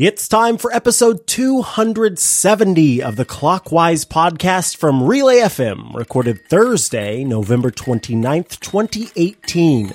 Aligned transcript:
It's 0.00 0.28
time 0.28 0.58
for 0.58 0.72
episode 0.72 1.26
270 1.26 3.02
of 3.02 3.16
the 3.16 3.24
Clockwise 3.24 4.04
podcast 4.04 4.76
from 4.76 5.02
Relay 5.02 5.38
FM, 5.38 5.92
recorded 5.92 6.38
Thursday, 6.48 7.24
November 7.24 7.72
29th, 7.72 8.60
2018. 8.60 9.90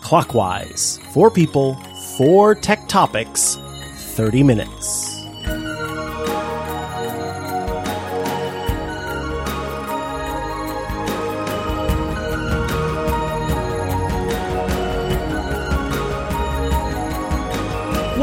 Clockwise, 0.00 0.98
four 1.12 1.30
people, 1.30 1.76
four 2.18 2.56
tech 2.56 2.88
topics, 2.88 3.56
30 4.16 4.42
minutes. 4.42 5.23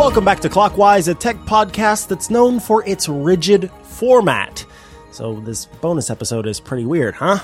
Welcome 0.02 0.25
back 0.25 0.39
to 0.39 0.49
Clockwise, 0.49 1.07
a 1.07 1.13
tech 1.13 1.36
podcast 1.45 2.07
that's 2.07 2.31
known 2.31 2.59
for 2.59 2.83
its 2.89 3.07
rigid 3.07 3.69
format. 3.83 4.65
So, 5.11 5.39
this 5.42 5.65
bonus 5.65 6.09
episode 6.09 6.47
is 6.47 6.59
pretty 6.59 6.86
weird, 6.86 7.14
huh? 7.14 7.37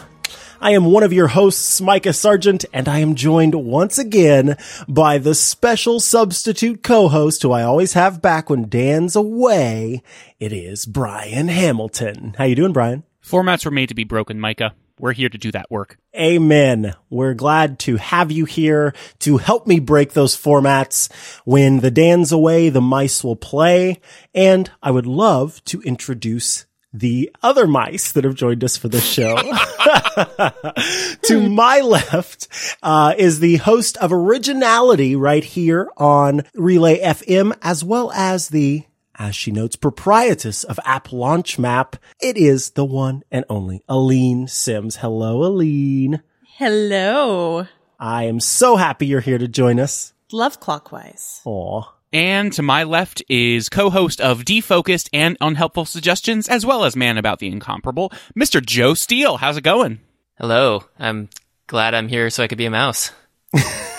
I 0.59 0.71
am 0.71 0.85
one 0.85 1.03
of 1.03 1.13
your 1.13 1.27
hosts, 1.27 1.79
Micah 1.79 2.13
Sargent, 2.13 2.65
and 2.73 2.89
I 2.89 2.97
am 2.97 3.13
joined 3.13 3.53
once 3.53 3.99
again 3.99 4.57
by 4.87 5.19
the 5.19 5.35
special 5.35 5.99
substitute 5.99 6.81
co-host 6.81 7.43
who 7.43 7.51
I 7.51 7.61
always 7.61 7.93
have 7.93 8.23
back 8.23 8.49
when 8.49 8.67
Dan's 8.67 9.15
away. 9.15 10.01
It 10.39 10.51
is 10.51 10.87
Brian 10.87 11.49
Hamilton. 11.49 12.33
How 12.39 12.45
you 12.45 12.55
doing, 12.55 12.73
Brian? 12.73 13.03
Formats 13.23 13.65
were 13.65 13.71
made 13.71 13.89
to 13.89 13.95
be 13.95 14.03
broken, 14.03 14.39
Micah. 14.39 14.73
We're 14.99 15.13
here 15.13 15.29
to 15.29 15.37
do 15.37 15.51
that 15.51 15.69
work. 15.69 15.97
Amen. 16.15 16.95
We're 17.09 17.35
glad 17.35 17.77
to 17.79 17.97
have 17.97 18.31
you 18.31 18.45
here 18.45 18.93
to 19.19 19.37
help 19.37 19.67
me 19.67 19.79
break 19.79 20.13
those 20.13 20.35
formats. 20.35 21.11
When 21.45 21.81
the 21.81 21.91
Dan's 21.91 22.31
away, 22.31 22.69
the 22.69 22.81
mice 22.81 23.23
will 23.23 23.35
play. 23.35 23.99
And 24.33 24.71
I 24.81 24.91
would 24.91 25.05
love 25.05 25.63
to 25.65 25.81
introduce 25.81 26.65
the 26.91 27.31
other 27.43 27.67
mice 27.67 28.11
that 28.13 28.23
have 28.23 28.33
joined 28.33 28.63
us 28.63 28.75
for 28.75 28.87
this 28.87 29.05
show. 29.05 29.35
to 31.23 31.49
my 31.49 31.81
left 31.81 32.47
uh, 32.81 33.13
is 33.17 33.39
the 33.39 33.57
host 33.57 33.97
of 33.97 34.11
Originality 34.11 35.15
right 35.15 35.43
here 35.43 35.89
on 35.97 36.43
Relay 36.55 36.99
FM, 36.99 37.55
as 37.61 37.83
well 37.83 38.11
as 38.13 38.49
the 38.49 38.83
as 39.17 39.35
she 39.35 39.51
notes, 39.51 39.75
proprietress 39.75 40.63
of 40.63 40.79
App 40.85 41.11
Launch 41.11 41.57
Map. 41.57 41.95
It 42.21 42.37
is 42.37 42.71
the 42.71 42.85
one 42.85 43.23
and 43.31 43.45
only 43.49 43.83
Aleen 43.89 44.47
Simms. 44.47 44.97
Hello, 44.97 45.43
Aleen. 45.43 46.21
Hello. 46.57 47.67
I 47.99 48.23
am 48.23 48.39
so 48.39 48.75
happy 48.75 49.07
you're 49.07 49.21
here 49.21 49.37
to 49.37 49.47
join 49.47 49.79
us. 49.79 50.13
Love 50.31 50.59
clockwise. 50.59 51.41
Aw. 51.45 51.83
And 52.13 52.53
to 52.53 52.61
my 52.61 52.83
left 52.83 53.21
is 53.27 53.69
co-host 53.69 54.21
of 54.21 54.45
Defocused 54.45 55.09
and 55.11 55.37
Unhelpful 55.41 55.85
Suggestions, 55.85 56.47
as 56.47 56.65
well 56.65 56.85
as 56.85 56.95
Man 56.95 57.17
About 57.17 57.39
the 57.39 57.47
Incomparable, 57.47 58.11
Mr. 58.37 58.65
Joe 58.65 58.93
Steel. 58.93 59.37
How's 59.37 59.57
it 59.57 59.63
going? 59.63 59.99
Hello. 60.37 60.83
I'm 60.97 61.29
glad 61.67 61.93
I'm 61.93 62.07
here 62.07 62.29
so 62.29 62.43
I 62.43 62.47
could 62.47 62.57
be 62.57 62.65
a 62.65 62.71
mouse. 62.71 63.11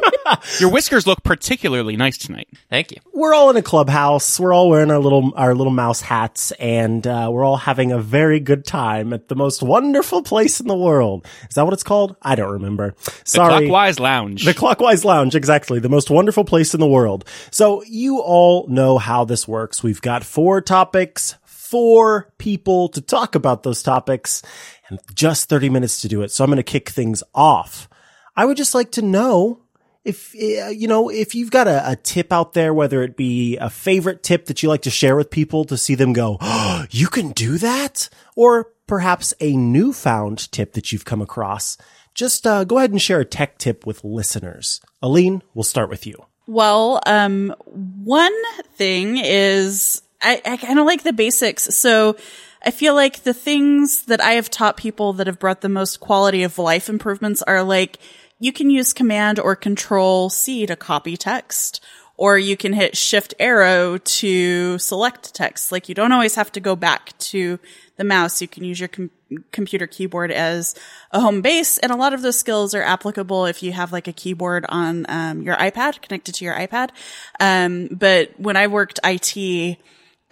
Your 0.60 0.70
whiskers 0.70 1.06
look 1.06 1.22
particularly 1.22 1.96
nice 1.96 2.18
tonight. 2.18 2.48
Thank 2.70 2.90
you. 2.92 2.98
We're 3.12 3.34
all 3.34 3.50
in 3.50 3.56
a 3.56 3.62
clubhouse. 3.62 4.38
We're 4.38 4.52
all 4.52 4.68
wearing 4.70 4.90
our 4.90 4.98
little 4.98 5.32
our 5.36 5.54
little 5.54 5.72
mouse 5.72 6.00
hats, 6.00 6.52
and 6.52 7.06
uh, 7.06 7.28
we're 7.30 7.44
all 7.44 7.56
having 7.56 7.92
a 7.92 7.98
very 7.98 8.40
good 8.40 8.64
time 8.64 9.12
at 9.12 9.28
the 9.28 9.34
most 9.34 9.62
wonderful 9.62 10.22
place 10.22 10.60
in 10.60 10.66
the 10.66 10.76
world. 10.76 11.26
Is 11.48 11.54
that 11.54 11.64
what 11.64 11.74
it's 11.74 11.82
called? 11.82 12.16
I 12.22 12.34
don't 12.34 12.52
remember. 12.52 12.94
Sorry. 13.24 13.52
The 13.52 13.58
Clockwise 13.68 14.00
Lounge. 14.00 14.44
The 14.44 14.54
Clockwise 14.54 15.04
Lounge, 15.04 15.34
exactly. 15.34 15.78
The 15.78 15.88
most 15.88 16.10
wonderful 16.10 16.44
place 16.44 16.74
in 16.74 16.80
the 16.80 16.86
world. 16.86 17.24
So 17.50 17.82
you 17.84 18.20
all 18.20 18.66
know 18.68 18.98
how 18.98 19.24
this 19.24 19.46
works. 19.46 19.82
We've 19.82 20.00
got 20.00 20.24
four 20.24 20.60
topics, 20.60 21.36
four 21.44 22.32
people 22.38 22.88
to 22.90 23.00
talk 23.00 23.34
about 23.34 23.62
those 23.62 23.82
topics, 23.82 24.42
and 24.88 24.98
just 25.14 25.48
30 25.48 25.70
minutes 25.70 26.02
to 26.02 26.08
do 26.08 26.22
it. 26.22 26.30
So 26.30 26.44
I'm 26.44 26.50
going 26.50 26.56
to 26.56 26.62
kick 26.62 26.90
things 26.90 27.22
off. 27.34 27.88
I 28.36 28.44
would 28.44 28.56
just 28.56 28.74
like 28.74 28.92
to 28.92 29.02
know 29.02 29.60
if 30.04 30.34
uh, 30.34 30.68
you 30.68 30.88
know 30.88 31.08
if 31.08 31.34
you've 31.34 31.50
got 31.50 31.68
a, 31.68 31.92
a, 31.92 31.96
tip 31.96 32.32
out 32.32 32.54
there 32.54 32.74
whether 32.74 33.02
it 33.02 33.16
be 33.16 33.56
a 33.58 33.70
favorite 33.70 34.22
tip 34.22 34.46
that 34.46 34.62
you 34.62 34.68
like 34.68 34.82
to 34.82 34.90
share 34.90 35.16
with 35.16 35.30
people 35.30 35.64
to 35.64 35.76
see 35.76 35.94
them 35.94 36.12
go 36.12 36.38
oh, 36.40 36.86
you 36.90 37.06
can 37.06 37.30
do 37.32 37.58
that? 37.58 38.08
Or 38.34 38.72
perhaps 38.86 39.32
a 39.40 39.56
newfound 39.56 40.50
tip 40.52 40.72
that 40.72 40.92
you've 40.92 41.04
come 41.04 41.22
across 41.22 41.76
just 42.14 42.46
uh, 42.46 42.64
go 42.64 42.78
ahead 42.78 42.90
and 42.90 43.00
share 43.00 43.20
a 43.20 43.24
tech 43.24 43.58
tip 43.58 43.86
with 43.86 44.04
listeners. 44.04 44.80
Aleen 45.02 45.42
we'll 45.54 45.62
start 45.62 45.88
with 45.88 46.06
you. 46.06 46.16
Well 46.46 47.00
um, 47.06 47.54
one 47.66 48.34
thing 48.74 49.18
is 49.18 50.02
i, 50.20 50.40
I 50.44 50.56
kind 50.56 50.78
of 50.78 50.86
like 50.86 51.04
the 51.04 51.12
basics. 51.12 51.62
So 51.62 52.16
I 52.64 52.70
feel 52.70 52.94
like 52.94 53.24
the 53.24 53.34
things 53.34 54.04
that 54.04 54.20
I 54.20 54.32
have 54.32 54.48
taught 54.48 54.76
people 54.76 55.14
that 55.14 55.26
have 55.26 55.38
brought 55.38 55.62
the 55.62 55.68
most 55.68 56.00
quality 56.00 56.44
of 56.44 56.58
life 56.58 56.88
improvements 56.88 57.42
are 57.42 57.62
like 57.62 57.98
you 58.42 58.52
can 58.52 58.70
use 58.70 58.92
command 58.92 59.38
or 59.38 59.54
control 59.54 60.28
C 60.28 60.66
to 60.66 60.74
copy 60.74 61.16
text, 61.16 61.80
or 62.16 62.36
you 62.36 62.56
can 62.56 62.72
hit 62.72 62.96
shift 62.96 63.34
arrow 63.38 63.98
to 63.98 64.78
select 64.78 65.32
text. 65.32 65.70
Like 65.70 65.88
you 65.88 65.94
don't 65.94 66.10
always 66.10 66.34
have 66.34 66.50
to 66.52 66.60
go 66.60 66.74
back 66.74 67.16
to 67.18 67.60
the 67.96 68.02
mouse. 68.02 68.42
You 68.42 68.48
can 68.48 68.64
use 68.64 68.80
your 68.80 68.88
com- 68.88 69.12
computer 69.52 69.86
keyboard 69.86 70.32
as 70.32 70.74
a 71.12 71.20
home 71.20 71.40
base. 71.40 71.78
And 71.78 71.92
a 71.92 71.96
lot 71.96 72.14
of 72.14 72.22
those 72.22 72.36
skills 72.36 72.74
are 72.74 72.82
applicable 72.82 73.46
if 73.46 73.62
you 73.62 73.70
have 73.70 73.92
like 73.92 74.08
a 74.08 74.12
keyboard 74.12 74.66
on 74.68 75.06
um, 75.08 75.42
your 75.42 75.54
iPad 75.54 76.02
connected 76.02 76.34
to 76.34 76.44
your 76.44 76.54
iPad. 76.54 76.90
Um, 77.38 77.90
but 77.92 78.32
when 78.40 78.56
I 78.56 78.66
worked 78.66 78.98
IT, 79.04 79.78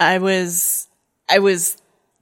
I 0.01 0.19
was, 0.19 0.89
I 1.29 1.39
was 1.39 1.80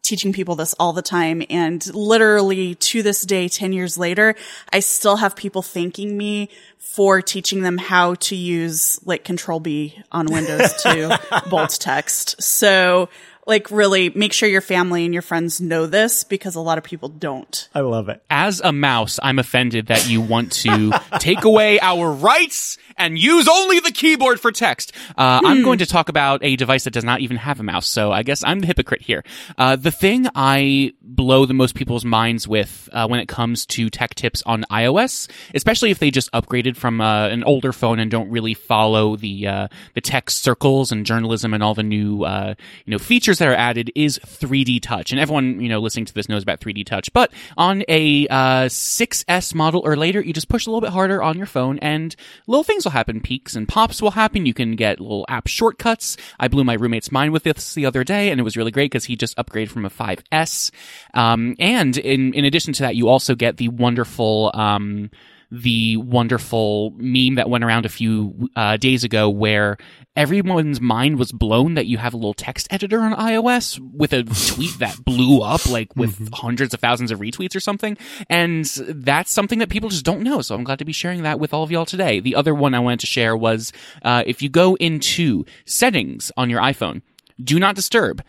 teaching 0.08 0.32
people 0.32 0.56
this 0.56 0.74
all 0.80 0.92
the 0.92 1.02
time. 1.02 1.42
And 1.50 1.84
literally 1.94 2.74
to 2.76 3.02
this 3.02 3.22
day, 3.22 3.48
10 3.48 3.72
years 3.72 3.98
later, 3.98 4.34
I 4.72 4.80
still 4.80 5.16
have 5.16 5.36
people 5.36 5.62
thanking 5.62 6.16
me 6.16 6.48
for 6.78 7.20
teaching 7.20 7.60
them 7.62 7.76
how 7.76 8.14
to 8.14 8.34
use 8.34 8.98
like 9.04 9.22
control 9.22 9.60
B 9.60 10.02
on 10.10 10.26
Windows 10.26 10.72
to 10.82 11.20
bold 11.50 11.70
text. 11.70 12.42
So 12.42 13.08
like 13.48 13.70
really 13.70 14.10
make 14.10 14.32
sure 14.32 14.48
your 14.48 14.60
family 14.60 15.04
and 15.04 15.12
your 15.12 15.22
friends 15.22 15.60
know 15.60 15.86
this 15.86 16.22
because 16.22 16.54
a 16.54 16.60
lot 16.60 16.78
of 16.78 16.84
people 16.84 17.08
don't. 17.08 17.68
I 17.74 17.80
love 17.80 18.08
it. 18.08 18.22
As 18.28 18.60
a 18.60 18.72
mouse, 18.72 19.18
I'm 19.22 19.38
offended 19.38 19.86
that 19.86 20.08
you 20.08 20.20
want 20.20 20.52
to 20.64 20.92
take 21.18 21.44
away 21.44 21.80
our 21.80 22.12
rights 22.12 22.78
and 22.98 23.18
use 23.18 23.48
only 23.48 23.80
the 23.80 23.92
keyboard 23.92 24.40
for 24.40 24.52
text. 24.52 24.92
Uh, 25.16 25.40
I'm 25.44 25.62
going 25.62 25.78
to 25.78 25.86
talk 25.86 26.08
about 26.08 26.42
a 26.42 26.56
device 26.56 26.84
that 26.84 26.92
does 26.92 27.04
not 27.04 27.20
even 27.20 27.36
have 27.36 27.60
a 27.60 27.62
mouse, 27.62 27.86
so 27.86 28.12
I 28.12 28.22
guess 28.22 28.42
I'm 28.44 28.60
the 28.60 28.66
hypocrite 28.66 29.02
here. 29.02 29.24
Uh, 29.56 29.76
the 29.76 29.90
thing 29.90 30.26
I 30.34 30.92
blow 31.00 31.46
the 31.46 31.54
most 31.54 31.74
people's 31.74 32.04
minds 32.04 32.46
with 32.46 32.88
uh, 32.92 33.06
when 33.06 33.20
it 33.20 33.28
comes 33.28 33.64
to 33.66 33.88
tech 33.88 34.14
tips 34.14 34.42
on 34.44 34.64
iOS, 34.70 35.30
especially 35.54 35.90
if 35.90 35.98
they 35.98 36.10
just 36.10 36.30
upgraded 36.32 36.76
from 36.76 37.00
uh, 37.00 37.28
an 37.28 37.44
older 37.44 37.72
phone 37.72 37.98
and 37.98 38.10
don't 38.10 38.30
really 38.30 38.54
follow 38.54 39.16
the 39.16 39.46
uh, 39.46 39.68
the 39.94 40.00
tech 40.00 40.30
circles 40.30 40.92
and 40.92 41.06
journalism 41.06 41.54
and 41.54 41.62
all 41.62 41.74
the 41.74 41.82
new 41.82 42.24
uh, 42.24 42.54
you 42.84 42.90
know 42.90 42.98
features 42.98 43.38
that 43.38 43.48
are 43.48 43.54
added, 43.54 43.90
is 43.94 44.18
3D 44.18 44.82
Touch. 44.82 45.12
And 45.12 45.20
everyone 45.20 45.60
you 45.60 45.68
know 45.68 45.80
listening 45.80 46.06
to 46.06 46.14
this 46.14 46.28
knows 46.28 46.42
about 46.42 46.60
3D 46.60 46.84
Touch, 46.84 47.12
but 47.12 47.32
on 47.56 47.84
a 47.88 48.26
6S 48.28 49.54
model 49.54 49.80
or 49.84 49.96
later, 49.96 50.20
you 50.20 50.32
just 50.32 50.48
push 50.48 50.66
a 50.66 50.70
little 50.70 50.80
bit 50.80 50.90
harder 50.90 51.22
on 51.22 51.36
your 51.38 51.46
phone, 51.46 51.78
and 51.78 52.14
little 52.46 52.64
things 52.64 52.84
will 52.88 52.92
happen. 52.92 53.20
Peeks 53.20 53.54
and 53.54 53.68
pops 53.68 54.00
will 54.00 54.12
happen. 54.12 54.46
You 54.46 54.54
can 54.54 54.74
get 54.74 54.98
little 54.98 55.26
app 55.28 55.46
shortcuts. 55.46 56.16
I 56.40 56.48
blew 56.48 56.64
my 56.64 56.74
roommate's 56.74 57.12
mind 57.12 57.32
with 57.32 57.42
this 57.42 57.74
the 57.74 57.84
other 57.84 58.02
day, 58.02 58.30
and 58.30 58.40
it 58.40 58.42
was 58.42 58.56
really 58.56 58.70
great 58.70 58.90
because 58.90 59.04
he 59.04 59.14
just 59.14 59.36
upgraded 59.36 59.68
from 59.68 59.84
a 59.84 59.90
5S. 59.90 60.70
Um, 61.12 61.54
and 61.58 61.96
in 61.98 62.32
in 62.32 62.44
addition 62.44 62.72
to 62.74 62.82
that, 62.84 62.96
you 62.96 63.08
also 63.08 63.34
get 63.34 63.58
the 63.58 63.68
wonderful. 63.68 64.50
Um, 64.54 65.10
the 65.50 65.96
wonderful 65.96 66.90
meme 66.96 67.36
that 67.36 67.48
went 67.48 67.64
around 67.64 67.86
a 67.86 67.88
few 67.88 68.48
uh, 68.54 68.76
days 68.76 69.04
ago 69.04 69.30
where 69.30 69.78
everyone's 70.14 70.80
mind 70.80 71.18
was 71.18 71.32
blown 71.32 71.74
that 71.74 71.86
you 71.86 71.96
have 71.96 72.12
a 72.12 72.16
little 72.16 72.34
text 72.34 72.66
editor 72.70 73.00
on 73.00 73.14
iOS 73.14 73.78
with 73.94 74.12
a 74.12 74.24
tweet 74.24 74.78
that 74.78 74.96
blew 75.04 75.40
up 75.40 75.64
like 75.70 75.94
with 75.96 76.18
mm-hmm. 76.18 76.34
hundreds 76.34 76.74
of 76.74 76.80
thousands 76.80 77.10
of 77.10 77.20
retweets 77.20 77.56
or 77.56 77.60
something. 77.60 77.96
And 78.28 78.64
that's 78.88 79.30
something 79.30 79.58
that 79.60 79.70
people 79.70 79.88
just 79.88 80.04
don't 80.04 80.22
know. 80.22 80.42
So 80.42 80.54
I'm 80.54 80.64
glad 80.64 80.80
to 80.80 80.84
be 80.84 80.92
sharing 80.92 81.22
that 81.22 81.40
with 81.40 81.54
all 81.54 81.62
of 81.62 81.70
y'all 81.70 81.86
today. 81.86 82.20
The 82.20 82.34
other 82.34 82.54
one 82.54 82.74
I 82.74 82.80
wanted 82.80 83.00
to 83.00 83.06
share 83.06 83.36
was 83.36 83.72
uh, 84.02 84.24
if 84.26 84.42
you 84.42 84.48
go 84.50 84.74
into 84.74 85.46
settings 85.64 86.30
on 86.36 86.50
your 86.50 86.60
iPhone, 86.60 87.02
do 87.42 87.58
not 87.58 87.76
disturb 87.76 88.22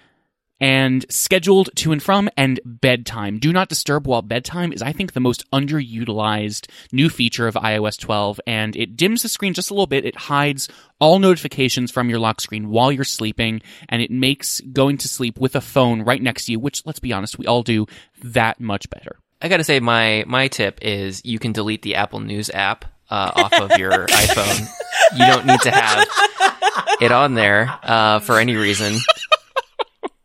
and 0.59 1.06
scheduled 1.09 1.69
to 1.75 1.91
and 1.91 2.01
from 2.01 2.29
and 2.35 2.59
bedtime. 2.65 3.39
Do 3.39 3.53
not 3.53 3.69
disturb 3.69 4.07
while 4.07 4.21
bedtime 4.21 4.73
is, 4.73 4.81
I 4.81 4.91
think, 4.91 5.13
the 5.13 5.19
most 5.19 5.50
underutilized 5.51 6.69
new 6.91 7.09
feature 7.09 7.47
of 7.47 7.56
iOS 7.56 8.00
12, 8.00 8.41
and 8.45 8.75
it 8.75 8.97
dims 8.97 9.21
the 9.21 9.29
screen 9.29 9.53
just 9.53 9.71
a 9.71 9.73
little 9.73 9.88
bit. 9.88 10.06
It 10.06 10.15
hides 10.15 10.67
all 11.00 11.19
notifications 11.19 11.91
from 11.91 12.09
your 12.09 12.19
lock 12.19 12.41
screen 12.41 12.69
while 12.69 12.91
you're 12.91 13.03
sleeping, 13.03 13.61
and 13.88 14.01
it 14.01 14.11
makes 14.11 14.59
going 14.61 14.97
to 14.97 15.07
sleep 15.07 15.39
with 15.39 15.56
a 15.56 15.61
phone 15.61 16.01
right 16.01 16.21
next 16.21 16.45
to 16.45 16.51
you, 16.51 16.59
which, 16.59 16.85
let's 16.85 17.00
be 17.00 17.13
honest, 17.13 17.38
we 17.38 17.47
all 17.47 17.63
do, 17.63 17.85
that 18.23 18.59
much 18.59 18.89
better. 18.89 19.17
I 19.41 19.47
gotta 19.47 19.63
say, 19.63 19.79
my, 19.79 20.25
my 20.27 20.50
tip 20.50 20.79
is 20.81 21.21
you 21.23 21.39
can 21.39 21.53
delete 21.53 21.81
the 21.81 21.95
Apple 21.95 22.19
News 22.19 22.50
app 22.50 22.83
uh, 23.09 23.31
off 23.35 23.53
of 23.53 23.77
your 23.77 23.91
iPhone. 24.07 24.67
You 25.17 25.25
don't 25.25 25.45
need 25.45 25.61
to 25.61 25.71
have 25.71 26.07
it 27.01 27.11
on 27.11 27.33
there 27.33 27.73
uh, 27.83 28.19
for 28.19 28.38
any 28.38 28.56
reason. 28.56 28.97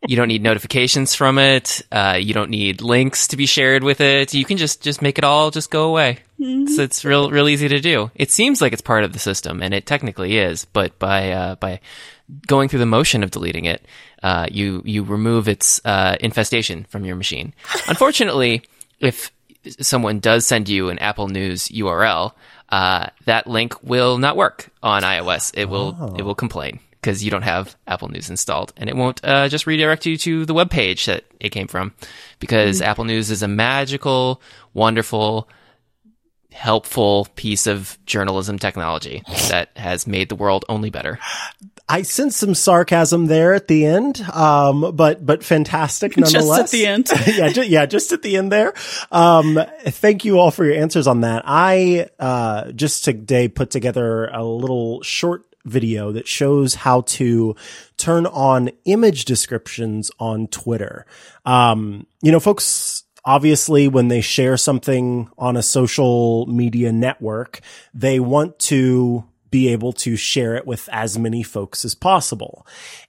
You 0.07 0.15
don't 0.15 0.27
need 0.27 0.41
notifications 0.41 1.15
from 1.15 1.37
it. 1.37 1.81
Uh, 1.91 2.17
you 2.19 2.33
don't 2.33 2.49
need 2.49 2.81
links 2.81 3.27
to 3.29 3.37
be 3.37 3.45
shared 3.45 3.83
with 3.83 4.01
it. 4.01 4.33
You 4.33 4.45
can 4.45 4.57
just 4.57 4.81
just 4.81 5.01
make 5.01 5.17
it 5.17 5.23
all 5.23 5.51
just 5.51 5.69
go 5.71 5.89
away. 5.89 6.19
So 6.39 6.81
it's 6.81 7.05
real 7.05 7.31
real 7.31 7.47
easy 7.47 7.67
to 7.69 7.79
do. 7.79 8.11
It 8.15 8.31
seems 8.31 8.61
like 8.61 8.73
it's 8.73 8.81
part 8.81 9.03
of 9.03 9.13
the 9.13 9.19
system, 9.19 9.61
and 9.61 9.73
it 9.73 9.85
technically 9.85 10.37
is. 10.37 10.65
But 10.65 10.99
by 10.99 11.31
uh, 11.31 11.55
by 11.55 11.79
going 12.47 12.69
through 12.69 12.79
the 12.79 12.85
motion 12.85 13.23
of 13.23 13.31
deleting 13.31 13.65
it, 13.65 13.85
uh, 14.21 14.47
you 14.51 14.81
you 14.85 15.03
remove 15.03 15.47
its 15.47 15.79
uh, 15.85 16.17
infestation 16.19 16.85
from 16.89 17.05
your 17.05 17.15
machine. 17.15 17.53
Unfortunately, 17.87 18.63
if 18.99 19.31
someone 19.79 20.19
does 20.19 20.45
send 20.45 20.69
you 20.69 20.89
an 20.89 20.99
Apple 20.99 21.27
News 21.27 21.69
URL, 21.69 22.33
uh, 22.69 23.07
that 23.25 23.47
link 23.47 23.81
will 23.83 24.17
not 24.17 24.35
work 24.35 24.69
on 24.83 25.03
iOS. 25.03 25.51
It 25.55 25.69
will 25.69 26.15
it 26.17 26.23
will 26.23 26.35
complain 26.35 26.79
because 27.05 27.23
you 27.23 27.29
don't 27.29 27.43
have 27.43 27.75
Apple 27.85 28.09
News 28.09 28.31
installed, 28.31 28.73
and 28.77 28.89
it 28.89 28.95
won't 28.95 29.23
uh, 29.23 29.47
just 29.47 29.67
redirect 29.67 30.07
you 30.07 30.17
to 30.17 30.43
the 30.43 30.55
web 30.55 30.71
page 30.71 31.05
that 31.05 31.23
it 31.39 31.49
came 31.49 31.67
from, 31.67 31.93
because 32.39 32.81
Apple 32.81 33.03
News 33.03 33.29
is 33.29 33.43
a 33.43 33.47
magical, 33.47 34.41
wonderful, 34.73 35.47
helpful 36.51 37.27
piece 37.35 37.67
of 37.67 37.99
journalism 38.07 38.57
technology 38.57 39.21
that 39.49 39.69
has 39.75 40.07
made 40.07 40.29
the 40.29 40.35
world 40.35 40.65
only 40.67 40.89
better. 40.89 41.19
I 41.87 42.01
sense 42.01 42.37
some 42.37 42.55
sarcasm 42.55 43.27
there 43.27 43.53
at 43.53 43.67
the 43.67 43.85
end, 43.85 44.19
um, 44.33 44.95
but 44.95 45.23
but 45.23 45.43
fantastic 45.43 46.17
nonetheless. 46.17 46.71
Just 46.71 46.73
at 46.73 46.77
the 46.77 46.87
end. 46.87 47.09
yeah, 47.37 47.49
ju- 47.49 47.67
yeah, 47.67 47.85
just 47.85 48.13
at 48.13 48.23
the 48.23 48.37
end 48.37 48.51
there. 48.51 48.73
Um, 49.11 49.59
thank 49.83 50.25
you 50.25 50.39
all 50.39 50.49
for 50.49 50.65
your 50.65 50.73
answers 50.73 51.05
on 51.05 51.21
that. 51.21 51.43
I 51.45 52.09
uh, 52.17 52.71
just 52.71 53.05
today 53.05 53.47
put 53.47 53.69
together 53.69 54.25
a 54.25 54.43
little 54.43 55.03
short 55.03 55.45
video 55.65 56.11
that 56.11 56.27
shows 56.27 56.75
how 56.75 57.01
to 57.01 57.55
turn 57.97 58.25
on 58.27 58.69
image 58.85 59.25
descriptions 59.25 60.11
on 60.19 60.47
Twitter. 60.47 61.05
Um, 61.45 62.07
you 62.21 62.31
know, 62.31 62.39
folks 62.39 63.03
obviously 63.25 63.87
when 63.87 64.07
they 64.07 64.21
share 64.21 64.55
something 64.55 65.29
on 65.37 65.57
a 65.57 65.63
social 65.63 66.45
media 66.45 66.91
network, 66.91 67.59
they 67.93 68.19
want 68.19 68.57
to 68.59 69.25
be 69.49 69.69
able 69.69 69.93
to 69.93 70.15
share 70.15 70.55
it 70.55 70.67
with 70.67 70.89
as 70.91 71.17
many 71.17 71.41
folks 71.41 71.85
as 71.85 71.95
possible. 71.95 72.67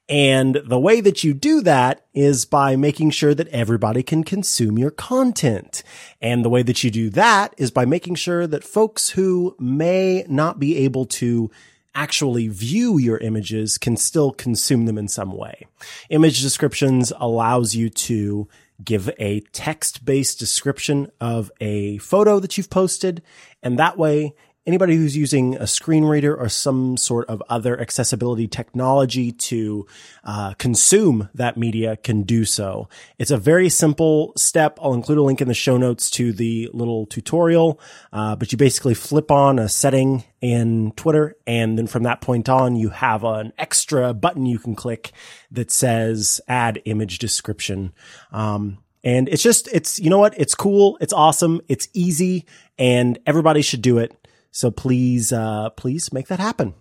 And 0.09 0.61
the 0.65 0.79
way 0.79 1.01
that 1.01 1.25
you 1.25 1.35
do 1.35 1.61
that 1.63 2.07
is 2.15 2.45
by 2.45 2.77
making 2.77 3.11
sure 3.11 3.35
that 3.35 3.49
everybody 3.49 4.05
can 4.05 4.23
consume 4.23 4.79
your 4.79 4.93
content. 4.93 5.83
And 6.21 6.45
the 6.45 6.49
way 6.49 6.63
that 6.63 6.85
you 6.85 6.91
do 6.91 7.11
that 7.11 7.53
is 7.59 7.73
by 7.73 7.85
making 7.85 8.15
sure 8.15 8.47
that 8.47 8.63
folks 8.63 9.11
who 9.11 9.57
may 9.59 10.25
not 10.29 10.61
be 10.61 10.77
able 10.77 11.07
to 11.07 11.51
actually 11.97 12.47
view 12.47 12.99
your 12.99 13.19
images 13.19 13.79
can 13.79 13.97
still 13.97 14.31
consume 14.31 14.87
them 14.87 14.99
in 14.99 15.09
some 15.09 15.33
way. 15.33 15.67
Image 16.11 16.43
descriptions 16.43 17.13
allows 17.19 17.75
you 17.75 17.89
to 17.89 18.47
give 18.85 19.11
a 19.19 19.41
text 19.53 20.05
based 20.05 20.39
description 20.39 21.11
of 21.21 21.51
a 21.61 21.99
photo 21.99 22.39
that 22.39 22.57
you've 22.57 22.71
posted. 22.71 23.23
And 23.63 23.79
that 23.79 23.97
way, 23.97 24.35
anybody 24.67 24.97
who's 24.97 25.17
using 25.17 25.57
a 25.57 25.67
screen 25.67 26.05
reader 26.05 26.37
or 26.37 26.49
some 26.49 26.97
sort 26.97 27.29
of 27.29 27.43
other 27.49 27.81
accessibility 27.81 28.49
technology 28.49 29.33
to 29.33 29.87
uh, 30.25 30.55
consume 30.55 31.29
that 31.35 31.57
media 31.57 31.97
can 31.97 32.23
do 32.23 32.45
so. 32.45 32.89
It's 33.19 33.31
a 33.31 33.37
very 33.37 33.69
simple 33.69 34.33
step. 34.37 34.79
I'll 34.83 34.95
include 34.95 35.19
a 35.19 35.23
link 35.23 35.41
in 35.41 35.49
the 35.49 35.55
show 35.55 35.77
notes 35.77 36.11
to 36.13 36.33
the 36.33 36.69
little 36.73 37.07
tutorial, 37.07 37.81
uh, 38.13 38.37
but 38.37 38.53
you 38.53 38.59
basically 38.59 38.95
flip 38.95 39.31
on 39.31 39.59
a 39.59 39.69
setting 39.69 40.25
in 40.41 40.93
Twitter, 40.93 41.37
and 41.47 41.79
then 41.79 41.87
from 41.87 42.03
that 42.03 42.21
point 42.21 42.49
on, 42.49 42.77
you 42.77 42.91
have 42.91 43.25
an 43.25 43.53
extra 43.59 44.13
button 44.13 44.47
you 44.47 44.59
can 44.59 44.75
click 44.75 45.13
that 45.51 45.71
says 45.71 46.41
"Add 46.49 46.83
Image 46.85 47.19
Description." 47.19 47.93
Um, 48.33 48.79
and 49.07 49.29
it's 49.29 49.43
just, 49.43 49.69
it's, 49.69 50.01
you 50.01 50.11
know 50.11 50.19
what? 50.19 50.35
It's 50.37 50.57
cool. 50.57 50.99
It's 51.01 51.13
awesome. 51.13 51.61
It's 51.69 51.89
easy 51.95 52.45
and 52.77 53.21
everybody 53.25 53.63
should 53.63 53.81
do 53.81 53.99
it. 53.99 54.13
So 54.57 54.71
please, 54.71 55.35
uh, 55.35 55.69
please 55.77 56.15
make 56.15 56.29
that 56.29 56.41
happen. 56.41 56.73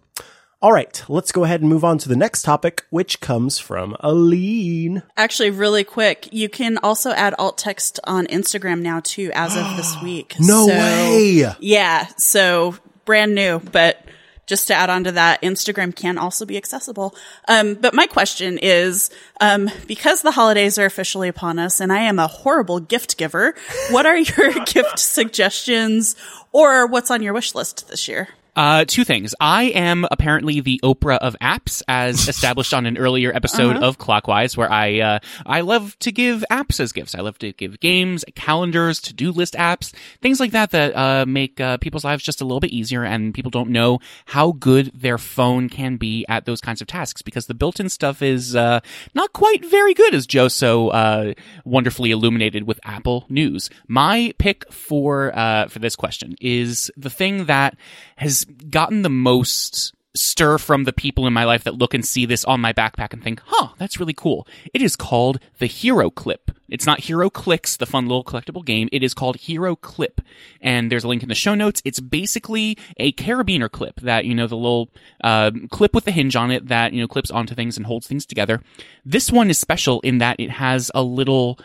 All 0.62 0.72
right, 0.72 1.04
let's 1.10 1.34
go 1.34 1.44
ahead 1.44 1.60
and 1.60 1.70
move 1.70 1.84
on 1.84 1.98
to 1.98 2.08
the 2.08 2.16
next 2.16 2.44
topic, 2.44 2.86
which 2.90 3.20
comes 3.20 3.60
from 3.60 3.98
Aleen. 4.00 5.04
Actually, 5.18 5.50
really 5.50 5.84
quick, 5.84 6.30
you 6.32 6.48
can 6.48 6.78
also 6.78 7.12
add 7.12 7.36
alt 7.38 7.58
text 7.58 8.00
on 8.06 8.28
Instagram 8.28 8.80
now 8.82 9.02
too, 9.02 9.30
as 9.34 9.58
of 9.58 9.76
this 9.76 9.94
week. 10.04 10.36
No 10.40 10.68
So- 10.68 10.74
way. 10.74 11.46
Yeah, 11.60 12.08
so 12.16 12.76
brand 13.04 13.36
new, 13.36 13.60
but 13.60 14.02
just 14.46 14.68
to 14.68 14.74
add 14.74 14.90
on 14.90 15.04
to 15.06 15.12
that, 15.14 15.42
Instagram 15.42 15.96
can 15.96 16.18
also 16.18 16.46
be 16.46 16.58
accessible. 16.58 17.16
Um, 17.48 17.76
but 17.76 17.94
my 17.94 18.08
question 18.08 18.58
is, 18.62 19.10
um, 19.42 19.70
because 19.88 20.22
the 20.22 20.32
holidays 20.32 20.78
are 20.78 20.86
officially 20.86 21.28
upon 21.28 21.60
us 21.60 21.80
and 21.80 21.92
I 21.92 22.00
am 22.00 22.20
a 22.20 22.28
horrible 22.28 22.80
gift 22.80 23.18
giver, 23.18 23.56
what 23.90 24.06
are 24.06 24.18
your 24.18 24.54
gift 24.66 25.00
suggestions 25.00 26.16
or 26.52 26.88
what's 26.88 27.12
on 27.12 27.22
your 27.22 27.34
wish 27.34 27.56
list 27.56 27.90
this 27.90 28.08
year? 28.08 28.30
Uh, 28.56 28.86
two 28.86 29.04
things. 29.04 29.36
I 29.40 29.66
am 29.66 30.06
apparently 30.12 30.62
the 30.62 30.80
Oprah 30.82 31.18
of 31.18 31.36
apps, 31.42 31.82
as 31.90 32.28
established 32.30 32.74
on 32.74 32.86
an 32.86 32.98
earlier 32.98 33.36
episode 33.36 33.76
of 33.78 33.98
Clockwise, 33.98 34.56
where 34.56 34.72
I 34.72 35.00
uh, 35.00 35.20
I 35.46 35.62
love 35.62 36.00
to 36.00 36.12
give 36.12 36.46
apps 36.50 36.80
as 36.80 36.94
gifts. 36.94 37.16
I 37.16 37.20
love 37.20 37.38
to 37.40 37.52
give 37.52 37.80
games, 37.82 38.24
calendars, 38.36 39.02
to 39.02 39.14
do 39.14 39.32
list 39.32 39.56
apps, 39.56 39.94
things 40.22 40.40
like 40.40 40.52
that 40.52 40.72
that 40.72 40.96
uh, 40.96 41.26
make 41.26 41.60
uh, 41.60 41.78
people's 41.78 42.06
lives 42.06 42.24
just 42.24 42.40
a 42.40 42.46
little 42.46 42.62
bit 42.62 42.72
easier, 42.72 43.04
and 43.04 43.34
people 43.34 43.52
don't 43.52 43.72
know 43.72 44.00
how 44.26 44.54
good 44.54 44.90
their 44.94 45.18
phone 45.18 45.68
can 45.68 45.98
be 45.98 46.26
at 46.30 46.46
those 46.46 46.62
kinds 46.62 46.82
of 46.82 46.88
tasks 46.88 47.22
because 47.22 47.48
the 47.48 47.54
built-in 47.54 47.90
stuff 47.90 48.22
is 48.22 48.56
uh, 48.56 48.80
not 49.14 49.34
quite 49.34 49.66
very 49.66 49.94
good, 49.94 50.16
as 50.16 50.26
Joe 50.26 50.48
so 50.48 50.90
uh, 50.90 51.34
wonderfully 51.66 52.12
illuminated 52.12 52.64
with 52.64 52.80
Apple 52.86 53.26
News. 53.28 53.70
My 53.90 54.34
pick 54.38 54.72
for 54.72 55.38
uh, 55.38 55.68
for 55.68 55.80
this 55.80 55.98
question 55.98 56.36
is 56.40 56.90
the 56.96 57.10
thing 57.10 57.46
that 57.46 57.78
has 58.16 58.45
gotten 58.70 59.02
the 59.02 59.10
most 59.10 59.94
stir 60.16 60.58
from 60.58 60.86
the 60.86 60.94
people 60.94 61.28
in 61.28 61.34
my 61.34 61.44
life 61.44 61.64
that 61.66 61.76
look 61.76 61.94
and 61.94 62.06
see 62.06 62.26
this 62.26 62.46
on 62.46 62.62
my 62.62 62.74
backpack 62.74 63.14
and 63.14 63.24
think, 63.24 63.42
huh, 63.46 63.70
that's 63.78 64.00
really 64.00 64.14
cool. 64.14 64.48
It 64.74 64.82
is 64.82 64.96
called 64.96 65.40
the 65.60 65.66
Hero 65.66 66.10
Clip. 66.10 66.52
It's 66.68 66.86
not 66.86 67.02
HeroClix, 67.02 67.78
the 67.78 67.86
fun 67.86 68.08
little 68.08 68.24
collectible 68.24 68.66
game. 68.66 68.90
It 68.92 69.04
is 69.04 69.14
called 69.14 69.36
Hero 69.36 69.76
Clip. 69.76 70.20
And 70.62 70.92
there's 70.92 71.04
a 71.04 71.08
link 71.08 71.22
in 71.22 71.30
the 71.30 71.36
show 71.36 71.54
notes. 71.54 71.82
It's 71.86 72.00
basically 72.00 72.78
a 72.98 73.12
carabiner 73.14 73.70
clip 73.70 74.00
that, 74.02 74.26
you 74.26 74.34
know, 74.34 74.48
the 74.48 74.58
little 74.58 74.90
uh, 75.24 75.52
clip 75.70 75.94
with 75.94 76.06
the 76.06 76.12
hinge 76.12 76.36
on 76.36 76.50
it 76.50 76.68
that, 76.70 76.94
you 76.94 77.02
know, 77.02 77.08
clips 77.08 77.30
onto 77.30 77.54
things 77.54 77.78
and 77.78 77.86
holds 77.86 78.08
things 78.08 78.26
together. 78.26 78.62
This 79.04 79.32
one 79.32 79.50
is 79.50 79.60
special 79.60 80.00
in 80.02 80.18
that 80.20 80.40
it 80.40 80.50
has 80.50 80.90
a 80.96 81.04
little 81.04 81.60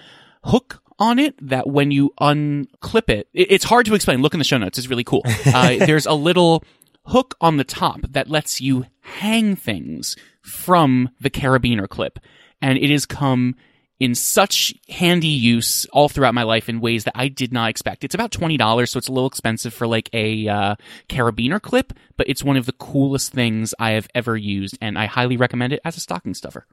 hook 0.44 0.82
on 1.00 1.18
it 1.18 1.34
that 1.48 1.66
when 1.68 1.90
you 1.90 2.12
unclip 2.20 3.08
it, 3.08 3.28
it- 3.32 3.50
it's 3.50 3.64
hard 3.64 3.86
to 3.86 3.94
explain. 3.94 4.22
Look 4.22 4.34
in 4.34 4.38
the 4.38 4.44
show 4.44 4.58
notes. 4.58 4.78
It's 4.78 4.88
really 4.88 5.04
cool. 5.04 5.22
Uh, 5.46 5.76
there's 5.84 6.06
a 6.06 6.12
little 6.12 6.62
hook 7.06 7.34
on 7.40 7.56
the 7.56 7.64
top 7.64 8.00
that 8.10 8.28
lets 8.28 8.60
you 8.60 8.84
hang 9.00 9.56
things 9.56 10.14
from 10.42 11.08
the 11.20 11.30
carabiner 11.30 11.88
clip. 11.88 12.18
And 12.62 12.78
it 12.78 12.90
has 12.90 13.06
come 13.06 13.56
in 13.98 14.14
such 14.14 14.74
handy 14.88 15.26
use 15.28 15.84
all 15.92 16.08
throughout 16.08 16.34
my 16.34 16.42
life 16.42 16.68
in 16.68 16.80
ways 16.80 17.04
that 17.04 17.12
I 17.16 17.28
did 17.28 17.52
not 17.52 17.68
expect. 17.68 18.04
It's 18.04 18.14
about 18.14 18.30
$20, 18.32 18.88
so 18.88 18.98
it's 18.98 19.08
a 19.08 19.12
little 19.12 19.26
expensive 19.28 19.74
for 19.74 19.86
like 19.86 20.08
a 20.14 20.46
uh, 20.48 20.74
carabiner 21.08 21.60
clip, 21.60 21.92
but 22.16 22.28
it's 22.28 22.42
one 22.44 22.56
of 22.56 22.64
the 22.66 22.72
coolest 22.72 23.32
things 23.32 23.74
I 23.78 23.90
have 23.92 24.08
ever 24.14 24.36
used, 24.36 24.78
and 24.80 24.98
I 24.98 25.04
highly 25.06 25.36
recommend 25.36 25.72
it 25.74 25.80
as 25.84 25.96
a 25.98 26.00
stocking 26.00 26.32
stuffer. 26.34 26.66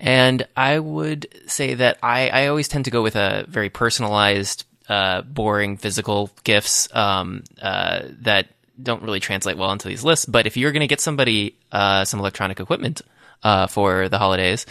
And 0.00 0.46
I 0.56 0.78
would 0.78 1.28
say 1.46 1.74
that 1.74 1.98
I, 2.02 2.28
I 2.28 2.46
always 2.46 2.68
tend 2.68 2.86
to 2.86 2.90
go 2.90 3.02
with 3.02 3.16
a 3.16 3.44
very 3.48 3.68
personalized, 3.68 4.64
uh, 4.88 5.20
boring 5.22 5.76
physical 5.76 6.30
gifts 6.42 6.88
um, 6.96 7.44
uh, 7.60 8.04
that 8.22 8.48
don't 8.82 9.02
really 9.02 9.20
translate 9.20 9.58
well 9.58 9.70
into 9.72 9.88
these 9.88 10.02
lists. 10.02 10.24
But 10.24 10.46
if 10.46 10.56
you're 10.56 10.72
going 10.72 10.80
to 10.80 10.86
get 10.86 11.00
somebody 11.00 11.54
uh, 11.70 12.06
some 12.06 12.18
electronic 12.18 12.60
equipment 12.60 13.02
uh, 13.42 13.66
for 13.66 14.08
the 14.08 14.18
holidays, 14.18 14.64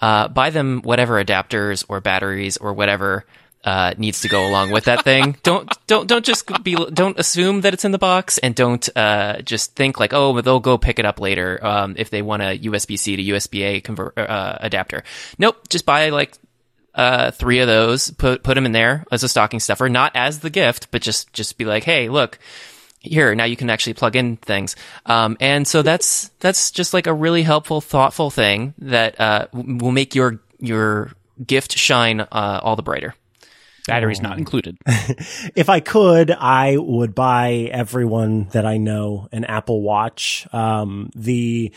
uh, 0.00 0.28
buy 0.28 0.50
them 0.50 0.80
whatever 0.82 1.22
adapters 1.22 1.84
or 1.88 2.00
batteries 2.00 2.56
or 2.56 2.72
whatever 2.72 3.26
uh, 3.64 3.94
needs 3.98 4.20
to 4.20 4.28
go 4.28 4.46
along 4.46 4.70
with 4.70 4.84
that 4.84 5.04
thing. 5.04 5.36
don't 5.42 5.70
don't 5.86 6.06
don't 6.06 6.24
just 6.24 6.50
be 6.62 6.74
don't 6.92 7.18
assume 7.18 7.62
that 7.62 7.74
it's 7.74 7.84
in 7.84 7.92
the 7.92 7.98
box, 7.98 8.38
and 8.38 8.54
don't 8.54 8.88
uh, 8.96 9.40
just 9.42 9.74
think 9.74 9.98
like 9.98 10.12
oh, 10.12 10.32
but 10.32 10.44
they'll 10.44 10.60
go 10.60 10.78
pick 10.78 10.98
it 10.98 11.04
up 11.04 11.20
later 11.20 11.64
um, 11.64 11.94
if 11.98 12.10
they 12.10 12.22
want 12.22 12.42
a 12.42 12.58
USB 12.58 12.98
C 12.98 13.16
to 13.16 13.22
USB 13.22 13.64
A 13.64 13.80
convert 13.80 14.16
uh, 14.16 14.58
adapter. 14.60 15.02
Nope, 15.38 15.68
just 15.68 15.84
buy 15.84 16.10
like 16.10 16.34
uh, 16.94 17.30
three 17.32 17.58
of 17.60 17.66
those, 17.66 18.10
put 18.10 18.42
put 18.42 18.54
them 18.54 18.66
in 18.66 18.72
there 18.72 19.04
as 19.10 19.22
a 19.22 19.28
stocking 19.28 19.60
stuffer, 19.60 19.88
not 19.88 20.12
as 20.14 20.40
the 20.40 20.50
gift, 20.50 20.90
but 20.90 21.02
just 21.02 21.32
just 21.32 21.58
be 21.58 21.64
like, 21.64 21.84
hey, 21.84 22.08
look. 22.08 22.38
Here 23.00 23.32
now 23.36 23.44
you 23.44 23.56
can 23.56 23.70
actually 23.70 23.94
plug 23.94 24.16
in 24.16 24.38
things, 24.38 24.74
um, 25.06 25.36
and 25.38 25.68
so 25.68 25.82
that's 25.82 26.30
that's 26.40 26.72
just 26.72 26.92
like 26.92 27.06
a 27.06 27.14
really 27.14 27.44
helpful, 27.44 27.80
thoughtful 27.80 28.28
thing 28.28 28.74
that 28.78 29.20
uh, 29.20 29.46
will 29.52 29.92
make 29.92 30.16
your 30.16 30.40
your 30.58 31.12
gift 31.46 31.78
shine 31.78 32.20
uh, 32.20 32.60
all 32.60 32.74
the 32.74 32.82
brighter. 32.82 33.14
Batteries 33.88 34.20
not 34.20 34.38
included. 34.38 34.76
If 35.56 35.68
I 35.68 35.80
could, 35.80 36.30
I 36.30 36.76
would 36.76 37.14
buy 37.14 37.68
everyone 37.72 38.48
that 38.52 38.64
I 38.64 38.76
know 38.76 39.28
an 39.32 39.44
Apple 39.44 39.82
Watch. 39.82 40.46
Um, 40.52 41.10
the 41.16 41.72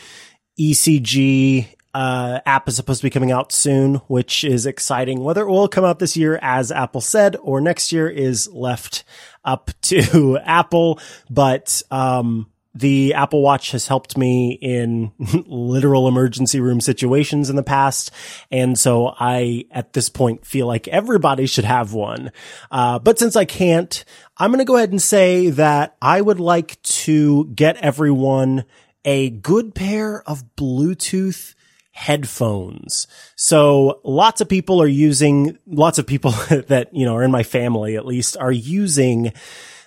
ECG 0.60 1.66
uh, 1.94 2.40
app 2.46 2.68
is 2.68 2.76
supposed 2.76 3.00
to 3.00 3.06
be 3.06 3.10
coming 3.10 3.32
out 3.32 3.52
soon, 3.52 3.96
which 4.06 4.44
is 4.44 4.66
exciting. 4.66 5.22
Whether 5.22 5.42
it 5.42 5.50
will 5.50 5.68
come 5.68 5.84
out 5.84 5.98
this 5.98 6.16
year, 6.16 6.38
as 6.42 6.70
Apple 6.70 7.00
said, 7.00 7.36
or 7.42 7.60
next 7.60 7.92
year 7.92 8.08
is 8.08 8.48
left 8.48 9.04
up 9.44 9.70
to 9.82 10.38
Apple. 10.38 11.00
But, 11.28 11.82
um, 11.90 12.51
the 12.74 13.14
Apple 13.14 13.42
Watch 13.42 13.72
has 13.72 13.86
helped 13.86 14.16
me 14.16 14.58
in 14.60 15.12
literal 15.46 16.08
emergency 16.08 16.60
room 16.60 16.80
situations 16.80 17.50
in 17.50 17.56
the 17.56 17.62
past. 17.62 18.10
And 18.50 18.78
so 18.78 19.14
I, 19.18 19.66
at 19.70 19.92
this 19.92 20.08
point, 20.08 20.46
feel 20.46 20.66
like 20.66 20.88
everybody 20.88 21.46
should 21.46 21.64
have 21.64 21.92
one. 21.92 22.32
Uh, 22.70 22.98
but 22.98 23.18
since 23.18 23.36
I 23.36 23.44
can't, 23.44 24.04
I'm 24.38 24.50
going 24.50 24.58
to 24.58 24.64
go 24.64 24.76
ahead 24.76 24.90
and 24.90 25.02
say 25.02 25.50
that 25.50 25.96
I 26.00 26.20
would 26.20 26.40
like 26.40 26.80
to 26.82 27.46
get 27.46 27.76
everyone 27.76 28.64
a 29.04 29.30
good 29.30 29.74
pair 29.74 30.22
of 30.28 30.44
Bluetooth 30.56 31.54
headphones. 31.90 33.06
So 33.36 34.00
lots 34.02 34.40
of 34.40 34.48
people 34.48 34.80
are 34.80 34.86
using, 34.86 35.58
lots 35.66 35.98
of 35.98 36.06
people 36.06 36.30
that, 36.68 36.88
you 36.92 37.04
know, 37.04 37.16
are 37.16 37.22
in 37.22 37.30
my 37.30 37.42
family 37.42 37.96
at 37.96 38.06
least 38.06 38.36
are 38.38 38.52
using 38.52 39.32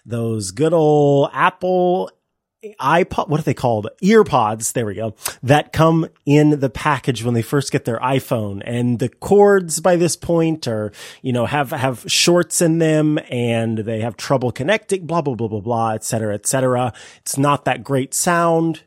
those 0.06 0.52
good 0.52 0.74
old 0.74 1.32
Apple 1.34 2.12
iPod, 2.80 3.30
what 3.30 3.40
are 3.40 3.44
they 3.44 3.54
called? 3.54 3.88
Earpods. 4.02 4.74
There 4.74 4.86
we 4.86 4.96
go. 4.96 5.16
That 5.44 5.74
come 5.74 6.08
in 6.26 6.60
the 6.60 6.70
package 6.70 7.24
when 7.24 7.34
they 7.34 7.42
first 7.42 7.72
get 7.72 7.86
their 7.86 8.00
iPhone 8.00 8.62
and 8.66 9.00
the 9.00 9.10
cords 9.10 9.80
by 9.80 9.96
this 9.96 10.16
point 10.16 10.68
are, 10.68 10.92
you 11.22 11.34
know, 11.34 11.46
have, 11.46 11.72
have 11.72 12.04
shorts 12.08 12.62
in 12.62 12.80
them 12.80 13.20
and 13.30 13.80
they 13.80 14.02
have 14.02 14.18
trouble 14.18 14.52
connecting, 14.52 15.06
blah, 15.06 15.22
blah, 15.22 15.36
blah, 15.36 15.48
blah, 15.48 15.60
blah, 15.60 15.90
et 15.92 16.04
cetera, 16.04 16.34
et 16.34 16.46
cetera. 16.46 16.94
It's 17.18 17.38
not 17.38 17.66
that 17.66 17.84
great 17.84 18.14
sound. 18.14 18.84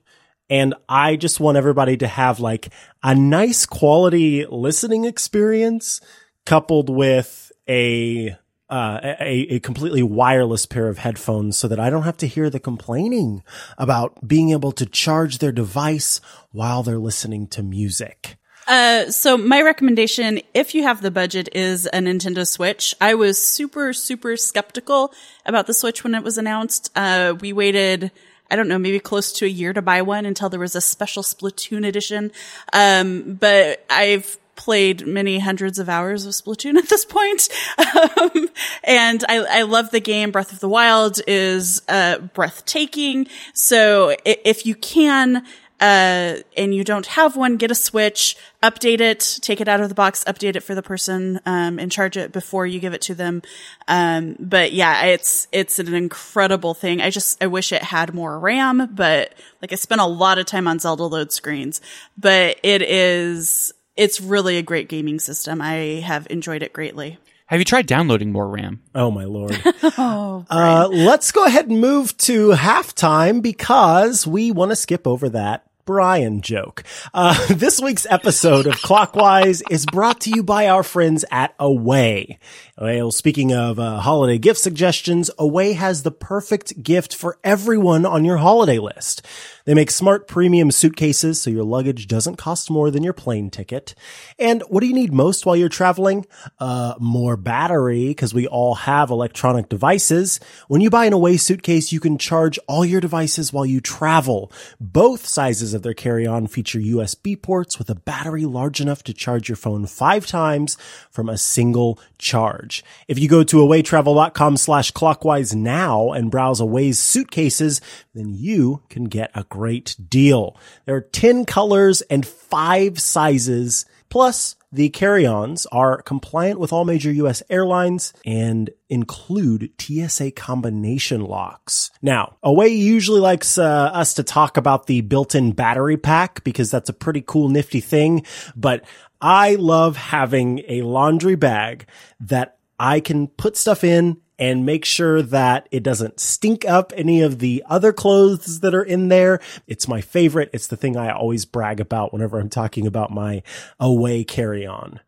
And 0.50 0.74
I 0.88 1.16
just 1.16 1.40
want 1.40 1.58
everybody 1.58 1.96
to 1.98 2.08
have 2.08 2.40
like 2.40 2.70
a 3.02 3.14
nice 3.14 3.66
quality 3.66 4.46
listening 4.46 5.04
experience 5.04 6.00
coupled 6.46 6.88
with 6.88 7.52
a, 7.68 8.34
uh, 8.70 9.00
a, 9.20 9.54
a 9.54 9.60
completely 9.60 10.02
wireless 10.02 10.66
pair 10.66 10.88
of 10.88 10.98
headphones 10.98 11.58
so 11.58 11.68
that 11.68 11.80
I 11.80 11.90
don't 11.90 12.02
have 12.02 12.18
to 12.18 12.26
hear 12.26 12.50
the 12.50 12.60
complaining 12.60 13.42
about 13.78 14.26
being 14.26 14.50
able 14.50 14.72
to 14.72 14.86
charge 14.86 15.38
their 15.38 15.52
device 15.52 16.20
while 16.52 16.82
they're 16.82 16.98
listening 16.98 17.46
to 17.48 17.62
music. 17.62 18.36
Uh, 18.66 19.10
so 19.10 19.38
my 19.38 19.62
recommendation, 19.62 20.40
if 20.52 20.74
you 20.74 20.82
have 20.82 21.00
the 21.00 21.10
budget, 21.10 21.48
is 21.54 21.86
a 21.86 21.98
Nintendo 21.98 22.46
Switch. 22.46 22.94
I 23.00 23.14
was 23.14 23.42
super, 23.42 23.94
super 23.94 24.36
skeptical 24.36 25.14
about 25.46 25.66
the 25.66 25.72
Switch 25.72 26.04
when 26.04 26.14
it 26.14 26.22
was 26.22 26.36
announced. 26.36 26.90
Uh, 26.94 27.34
we 27.40 27.54
waited, 27.54 28.10
I 28.50 28.56
don't 28.56 28.68
know, 28.68 28.78
maybe 28.78 29.00
close 29.00 29.32
to 29.34 29.46
a 29.46 29.48
year 29.48 29.72
to 29.72 29.80
buy 29.80 30.02
one 30.02 30.26
until 30.26 30.50
there 30.50 30.60
was 30.60 30.76
a 30.76 30.82
special 30.82 31.22
Splatoon 31.22 31.86
edition. 31.86 32.30
Um, 32.74 33.38
but 33.40 33.86
I've 33.88 34.36
played 34.58 35.06
many 35.06 35.38
hundreds 35.38 35.78
of 35.78 35.88
hours 35.88 36.26
of 36.26 36.32
Splatoon 36.32 36.76
at 36.76 36.88
this 36.88 37.04
point. 37.04 37.48
Um, 38.20 38.48
and 38.84 39.24
I, 39.28 39.60
I 39.60 39.62
love 39.62 39.90
the 39.90 40.00
game. 40.00 40.30
Breath 40.30 40.52
of 40.52 40.60
the 40.60 40.68
Wild 40.68 41.20
is, 41.26 41.80
uh, 41.88 42.18
breathtaking. 42.18 43.26
So 43.54 44.14
if 44.24 44.66
you 44.66 44.74
can, 44.74 45.44
uh, 45.80 46.36
and 46.56 46.74
you 46.74 46.82
don't 46.82 47.06
have 47.06 47.36
one, 47.36 47.56
get 47.56 47.70
a 47.70 47.74
Switch, 47.74 48.36
update 48.62 49.00
it, 49.00 49.38
take 49.40 49.60
it 49.60 49.68
out 49.68 49.80
of 49.80 49.88
the 49.88 49.94
box, 49.94 50.24
update 50.24 50.56
it 50.56 50.62
for 50.62 50.74
the 50.74 50.82
person, 50.82 51.40
um, 51.46 51.78
and 51.78 51.92
charge 51.92 52.16
it 52.16 52.32
before 52.32 52.66
you 52.66 52.80
give 52.80 52.94
it 52.94 53.02
to 53.02 53.14
them. 53.14 53.42
Um, 53.86 54.36
but 54.40 54.72
yeah, 54.72 55.04
it's, 55.04 55.46
it's 55.52 55.78
an 55.78 55.94
incredible 55.94 56.74
thing. 56.74 57.00
I 57.00 57.10
just, 57.10 57.42
I 57.42 57.46
wish 57.46 57.72
it 57.72 57.82
had 57.82 58.12
more 58.12 58.38
RAM, 58.38 58.90
but 58.92 59.34
like 59.62 59.72
I 59.72 59.76
spent 59.76 60.00
a 60.00 60.06
lot 60.06 60.38
of 60.38 60.46
time 60.46 60.66
on 60.66 60.80
Zelda 60.80 61.04
load 61.04 61.32
screens, 61.32 61.80
but 62.16 62.58
it 62.64 62.82
is, 62.82 63.72
it's 63.98 64.20
really 64.20 64.56
a 64.56 64.62
great 64.62 64.88
gaming 64.88 65.18
system. 65.18 65.60
I 65.60 66.00
have 66.06 66.26
enjoyed 66.30 66.62
it 66.62 66.72
greatly. 66.72 67.18
Have 67.46 67.58
you 67.58 67.64
tried 67.64 67.86
downloading 67.86 68.30
more 68.30 68.48
RAM? 68.48 68.80
Oh 68.94 69.10
my 69.10 69.24
lord. 69.24 69.60
oh, 69.98 70.46
uh, 70.48 70.88
let's 70.90 71.32
go 71.32 71.44
ahead 71.44 71.68
and 71.68 71.80
move 71.80 72.16
to 72.18 72.50
halftime 72.50 73.42
because 73.42 74.26
we 74.26 74.52
want 74.52 74.70
to 74.70 74.76
skip 74.76 75.06
over 75.06 75.28
that 75.30 75.64
Brian 75.84 76.42
joke. 76.42 76.84
Uh, 77.14 77.46
this 77.54 77.80
week's 77.80 78.06
episode 78.10 78.66
of 78.66 78.74
Clockwise 78.82 79.62
is 79.70 79.86
brought 79.86 80.20
to 80.20 80.30
you 80.30 80.42
by 80.42 80.68
our 80.68 80.82
friends 80.82 81.24
at 81.30 81.54
Away. 81.58 82.38
Well, 82.80 83.10
speaking 83.10 83.52
of 83.52 83.80
uh, 83.80 83.98
holiday 83.98 84.38
gift 84.38 84.60
suggestions, 84.60 85.32
Away 85.36 85.72
has 85.72 86.04
the 86.04 86.12
perfect 86.12 86.80
gift 86.80 87.12
for 87.12 87.36
everyone 87.42 88.06
on 88.06 88.24
your 88.24 88.36
holiday 88.36 88.78
list. 88.78 89.26
They 89.64 89.74
make 89.74 89.90
smart 89.90 90.28
premium 90.28 90.70
suitcases 90.70 91.42
so 91.42 91.50
your 91.50 91.64
luggage 91.64 92.06
doesn't 92.06 92.36
cost 92.36 92.70
more 92.70 92.92
than 92.92 93.02
your 93.02 93.12
plane 93.12 93.50
ticket. 93.50 93.96
And 94.38 94.62
what 94.68 94.80
do 94.80 94.86
you 94.86 94.94
need 94.94 95.12
most 95.12 95.44
while 95.44 95.56
you're 95.56 95.68
traveling? 95.68 96.24
Uh, 96.60 96.94
more 97.00 97.36
battery, 97.36 98.08
because 98.08 98.32
we 98.32 98.46
all 98.46 98.76
have 98.76 99.10
electronic 99.10 99.68
devices. 99.68 100.38
When 100.68 100.80
you 100.80 100.88
buy 100.88 101.06
an 101.06 101.12
Away 101.12 101.36
suitcase, 101.36 101.90
you 101.90 101.98
can 101.98 102.16
charge 102.16 102.60
all 102.68 102.84
your 102.84 103.00
devices 103.00 103.52
while 103.52 103.66
you 103.66 103.80
travel. 103.80 104.52
Both 104.80 105.26
sizes 105.26 105.74
of 105.74 105.82
their 105.82 105.94
carry-on 105.94 106.46
feature 106.46 106.78
USB 106.78 107.42
ports 107.42 107.76
with 107.76 107.90
a 107.90 107.96
battery 107.96 108.46
large 108.46 108.80
enough 108.80 109.02
to 109.02 109.12
charge 109.12 109.48
your 109.48 109.56
phone 109.56 109.84
five 109.84 110.28
times 110.28 110.76
from 111.10 111.28
a 111.28 111.36
single 111.36 111.98
charge. 112.18 112.67
If 113.06 113.18
you 113.18 113.28
go 113.28 113.42
to 113.44 113.56
awaytravel.com 113.56 114.56
slash 114.56 114.90
clockwise 114.90 115.54
now 115.54 116.12
and 116.12 116.30
browse 116.30 116.60
Away's 116.60 116.98
suitcases, 116.98 117.80
then 118.14 118.34
you 118.34 118.82
can 118.88 119.04
get 119.04 119.30
a 119.34 119.44
great 119.44 119.96
deal. 120.08 120.56
There 120.84 120.96
are 120.96 121.00
10 121.00 121.44
colors 121.44 122.00
and 122.02 122.26
five 122.26 123.00
sizes. 123.00 123.84
Plus, 124.08 124.56
the 124.70 124.90
carry-ons 124.90 125.66
are 125.66 126.02
compliant 126.02 126.60
with 126.60 126.72
all 126.72 126.84
major 126.84 127.10
US 127.10 127.42
airlines 127.48 128.12
and 128.24 128.70
include 128.90 129.70
TSA 129.80 130.32
combination 130.32 131.22
locks. 131.22 131.90
Now, 132.02 132.36
Away 132.42 132.68
usually 132.68 133.20
likes 133.20 133.56
uh, 133.56 133.64
us 133.64 134.14
to 134.14 134.22
talk 134.22 134.56
about 134.56 134.86
the 134.86 135.00
built-in 135.00 135.52
battery 135.52 135.96
pack 135.96 136.44
because 136.44 136.70
that's 136.70 136.90
a 136.90 136.94
pretty 136.94 137.22
cool 137.26 137.48
nifty 137.48 137.80
thing, 137.80 138.24
but 138.56 138.84
I 139.20 139.54
love 139.54 139.96
having 139.96 140.62
a 140.68 140.82
laundry 140.82 141.34
bag 141.34 141.86
that 142.20 142.57
I 142.78 143.00
can 143.00 143.28
put 143.28 143.56
stuff 143.56 143.84
in 143.84 144.18
and 144.38 144.64
make 144.64 144.84
sure 144.84 145.20
that 145.20 145.68
it 145.72 145.82
doesn't 145.82 146.20
stink 146.20 146.64
up 146.64 146.92
any 146.96 147.22
of 147.22 147.40
the 147.40 147.64
other 147.66 147.92
clothes 147.92 148.60
that 148.60 148.74
are 148.74 148.84
in 148.84 149.08
there. 149.08 149.40
It's 149.66 149.88
my 149.88 150.00
favorite. 150.00 150.50
It's 150.52 150.68
the 150.68 150.76
thing 150.76 150.96
I 150.96 151.10
always 151.10 151.44
brag 151.44 151.80
about 151.80 152.12
whenever 152.12 152.38
I'm 152.38 152.48
talking 152.48 152.86
about 152.86 153.10
my 153.10 153.42
away 153.80 154.22
carry 154.22 154.64
on. 154.64 155.00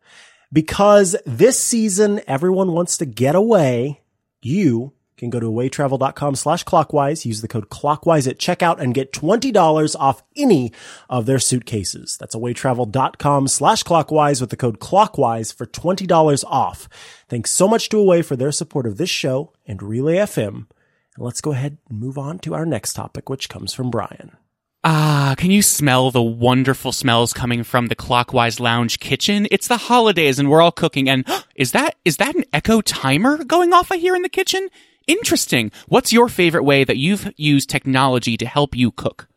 Because 0.51 1.15
this 1.25 1.57
season, 1.57 2.19
everyone 2.27 2.73
wants 2.73 2.97
to 2.97 3.05
get 3.05 3.35
away. 3.35 4.01
You 4.41 4.91
can 5.21 5.29
go 5.29 5.39
to 5.39 5.51
awaytravel.com 5.51 6.35
slash 6.35 6.63
clockwise, 6.63 7.25
use 7.25 7.41
the 7.41 7.47
code 7.47 7.69
clockwise 7.69 8.27
at 8.27 8.39
checkout 8.39 8.79
and 8.79 8.93
get 8.93 9.13
$20 9.13 9.95
off 9.99 10.23
any 10.35 10.71
of 11.09 11.25
their 11.25 11.39
suitcases. 11.39 12.17
That's 12.17 12.35
awaytravel.com 12.35 13.47
slash 13.47 13.83
clockwise 13.83 14.41
with 14.41 14.49
the 14.49 14.57
code 14.57 14.79
clockwise 14.79 15.51
for 15.51 15.65
$20 15.65 16.43
off. 16.45 16.89
Thanks 17.29 17.51
so 17.51 17.67
much 17.67 17.87
to 17.89 17.99
Away 17.99 18.23
for 18.23 18.35
their 18.35 18.51
support 18.51 18.87
of 18.87 18.97
this 18.97 19.09
show 19.09 19.53
and 19.65 19.81
Relay 19.83 20.15
FM. 20.15 20.65
And 21.15 21.25
let's 21.25 21.41
go 21.41 21.51
ahead 21.51 21.77
and 21.87 21.99
move 21.99 22.17
on 22.17 22.39
to 22.39 22.55
our 22.55 22.65
next 22.65 22.93
topic, 22.93 23.29
which 23.29 23.47
comes 23.47 23.73
from 23.73 23.91
Brian. 23.91 24.37
Ah, 24.83 25.35
can 25.37 25.51
you 25.51 25.61
smell 25.61 26.09
the 26.09 26.23
wonderful 26.23 26.91
smells 26.91 27.33
coming 27.33 27.63
from 27.63 27.87
the 27.87 27.95
Clockwise 27.95 28.59
Lounge 28.59 28.99
kitchen? 28.99 29.47
It's 29.51 29.67
the 29.67 29.77
holidays 29.77 30.39
and 30.39 30.49
we're 30.49 30.61
all 30.61 30.71
cooking 30.71 31.07
and 31.07 31.27
is 31.55 31.73
that 31.73 31.97
is 32.03 32.17
that 32.17 32.33
an 32.35 32.45
echo 32.51 32.81
timer 32.81 33.43
going 33.43 33.73
off 33.73 33.91
I 33.91 33.97
hear 33.97 34.15
in 34.15 34.23
the 34.23 34.29
kitchen? 34.29 34.69
Interesting. 35.11 35.71
What's 35.87 36.13
your 36.13 36.29
favorite 36.29 36.63
way 36.63 36.85
that 36.85 36.97
you've 36.97 37.33
used 37.35 37.69
technology 37.69 38.37
to 38.37 38.45
help 38.45 38.75
you 38.75 38.91
cook? 38.91 39.27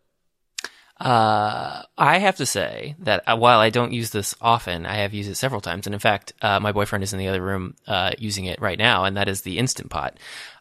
Uh, 1.00 1.82
I 1.98 2.18
have 2.18 2.36
to 2.36 2.46
say 2.46 2.94
that 3.00 3.24
uh, 3.26 3.36
while 3.36 3.58
I 3.58 3.70
don't 3.70 3.92
use 3.92 4.10
this 4.10 4.36
often, 4.40 4.86
I 4.86 4.98
have 4.98 5.12
used 5.12 5.28
it 5.28 5.34
several 5.34 5.60
times. 5.60 5.86
And 5.86 5.94
in 5.94 5.98
fact, 5.98 6.32
uh, 6.40 6.60
my 6.60 6.70
boyfriend 6.70 7.02
is 7.02 7.12
in 7.12 7.18
the 7.18 7.26
other 7.26 7.42
room 7.42 7.74
uh, 7.88 8.12
using 8.18 8.44
it 8.44 8.60
right 8.60 8.78
now, 8.78 9.04
and 9.04 9.16
that 9.16 9.28
is 9.28 9.42
the 9.42 9.58
Instant 9.58 9.90
Pot. 9.90 10.16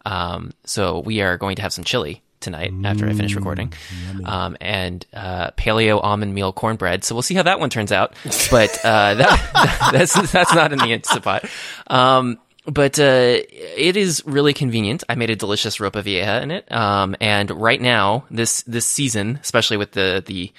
Um, 0.05 0.51
so 0.65 1.00
we 1.00 1.22
are 1.22 1.38
going 1.38 1.58
to 1.58 1.62
have 1.62 1.74
some 1.74 1.84
chili 1.84 2.24
tonight 2.43 2.72
mm, 2.72 2.86
after 2.86 3.08
I 3.08 3.13
finish 3.13 3.36
recording, 3.36 3.74
um, 4.25 4.58
and 4.60 5.05
uh, 5.13 5.51
paleo 5.51 6.03
almond 6.03 6.34
meal 6.34 6.51
cornbread. 6.51 7.03
So 7.03 7.15
we'll 7.15 7.22
see 7.22 7.36
how 7.36 7.43
that 7.43 7.60
one 7.60 7.70
turns 7.70 7.91
out. 7.91 8.15
But 8.51 8.77
uh, 8.84 9.13
that, 9.15 9.89
that's 9.93 10.32
that's 10.32 10.53
not 10.53 10.74
in 10.74 10.79
the 10.79 10.91
Instant 10.91 11.24
Pot. 11.24 11.46
Um, 11.88 12.39
but 12.65 13.00
uh, 13.00 13.38
it 13.51 13.98
is 13.98 14.24
really 14.25 14.53
convenient. 14.53 15.03
I 15.10 15.15
made 15.15 15.29
a 15.29 15.36
delicious 15.36 15.77
ropa 15.77 16.01
vieja 16.03 16.41
in 16.41 16.51
it, 16.51 16.72
um, 16.72 17.15
and 17.20 17.50
right 17.51 17.82
now, 17.82 18.25
this 18.32 18.63
this 18.63 18.86
season, 18.86 19.39
especially 19.41 19.77
with 19.77 19.91
the 19.91 20.24
the 20.25 20.51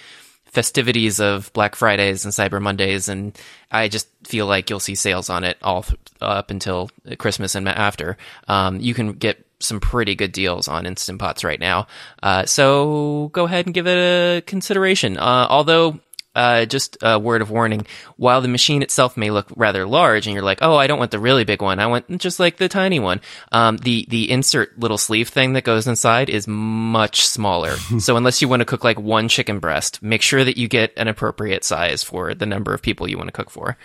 festivities 0.45 1.19
of 1.19 1.53
Black 1.53 1.75
Fridays 1.75 2.25
and 2.25 2.33
Cyber 2.33 2.63
Mondays, 2.63 3.09
and 3.09 3.37
I 3.71 3.89
just 3.89 4.09
feel 4.23 4.47
like 4.47 4.71
you'll 4.71 4.81
see 4.81 4.95
sales 4.95 5.29
on 5.29 5.43
it 5.43 5.59
all 5.63 5.83
th- 5.83 5.99
up 6.21 6.51
until 6.51 6.91
Christmas 7.19 7.55
and 7.57 7.69
after. 7.69 8.17
Um, 8.47 8.79
you 8.79 8.95
can 8.95 9.15
get 9.15 9.45
some 9.59 9.81
pretty 9.81 10.15
good 10.15 10.31
deals 10.31 10.69
on 10.69 10.87
Instant 10.87 11.19
Pots 11.19 11.43
right 11.43 11.59
now. 11.59 11.87
Uh, 12.23 12.45
so 12.45 13.31
go 13.33 13.45
ahead 13.45 13.67
and 13.67 13.75
give 13.75 13.87
it 13.87 13.97
a 13.97 14.43
consideration. 14.43 15.17
Uh, 15.19 15.47
although 15.51 15.99
uh, 16.35 16.67
just 16.67 16.97
a 17.03 17.19
word 17.19 17.43
of 17.43 17.51
warning. 17.51 17.87
While 18.17 18.41
the 18.41 18.49
machine 18.49 18.83
itself 18.83 19.17
may 19.17 19.31
look 19.31 19.49
rather 19.57 19.87
large, 19.87 20.27
and 20.27 20.35
you're 20.35 20.45
like, 20.45 20.59
"Oh, 20.63 20.77
I 20.77 20.87
don't 20.87 20.99
want 20.99 21.11
the 21.11 21.19
really 21.19 21.45
big 21.45 21.63
one. 21.63 21.79
I 21.79 21.87
want 21.87 22.19
just 22.19 22.41
like 22.41 22.57
the 22.57 22.69
tiny 22.69 23.01
one." 23.01 23.21
Um, 23.53 23.77
the 23.79 24.07
the 24.09 24.31
insert 24.31 24.79
little 24.79 24.99
sleeve 24.99 25.29
thing 25.29 25.53
that 25.55 25.65
goes 25.65 25.87
inside 25.87 26.29
is 26.29 26.47
much 26.47 27.27
smaller. 27.27 27.77
so 27.99 28.17
unless 28.17 28.43
you 28.43 28.49
want 28.49 28.61
to 28.61 28.67
cook 28.67 28.85
like 28.85 28.99
one 28.99 29.29
chicken 29.29 29.59
breast, 29.59 30.03
make 30.03 30.23
sure 30.23 30.45
that 30.45 30.57
you 30.57 30.69
get 30.69 30.93
an 30.97 31.09
appropriate 31.09 31.65
size 31.65 32.03
for 32.03 32.35
the 32.35 32.47
number 32.47 32.75
of 32.75 32.83
people 32.83 33.09
you 33.09 33.17
want 33.19 33.29
to 33.29 33.33
cook 33.33 33.51
for. 33.51 33.77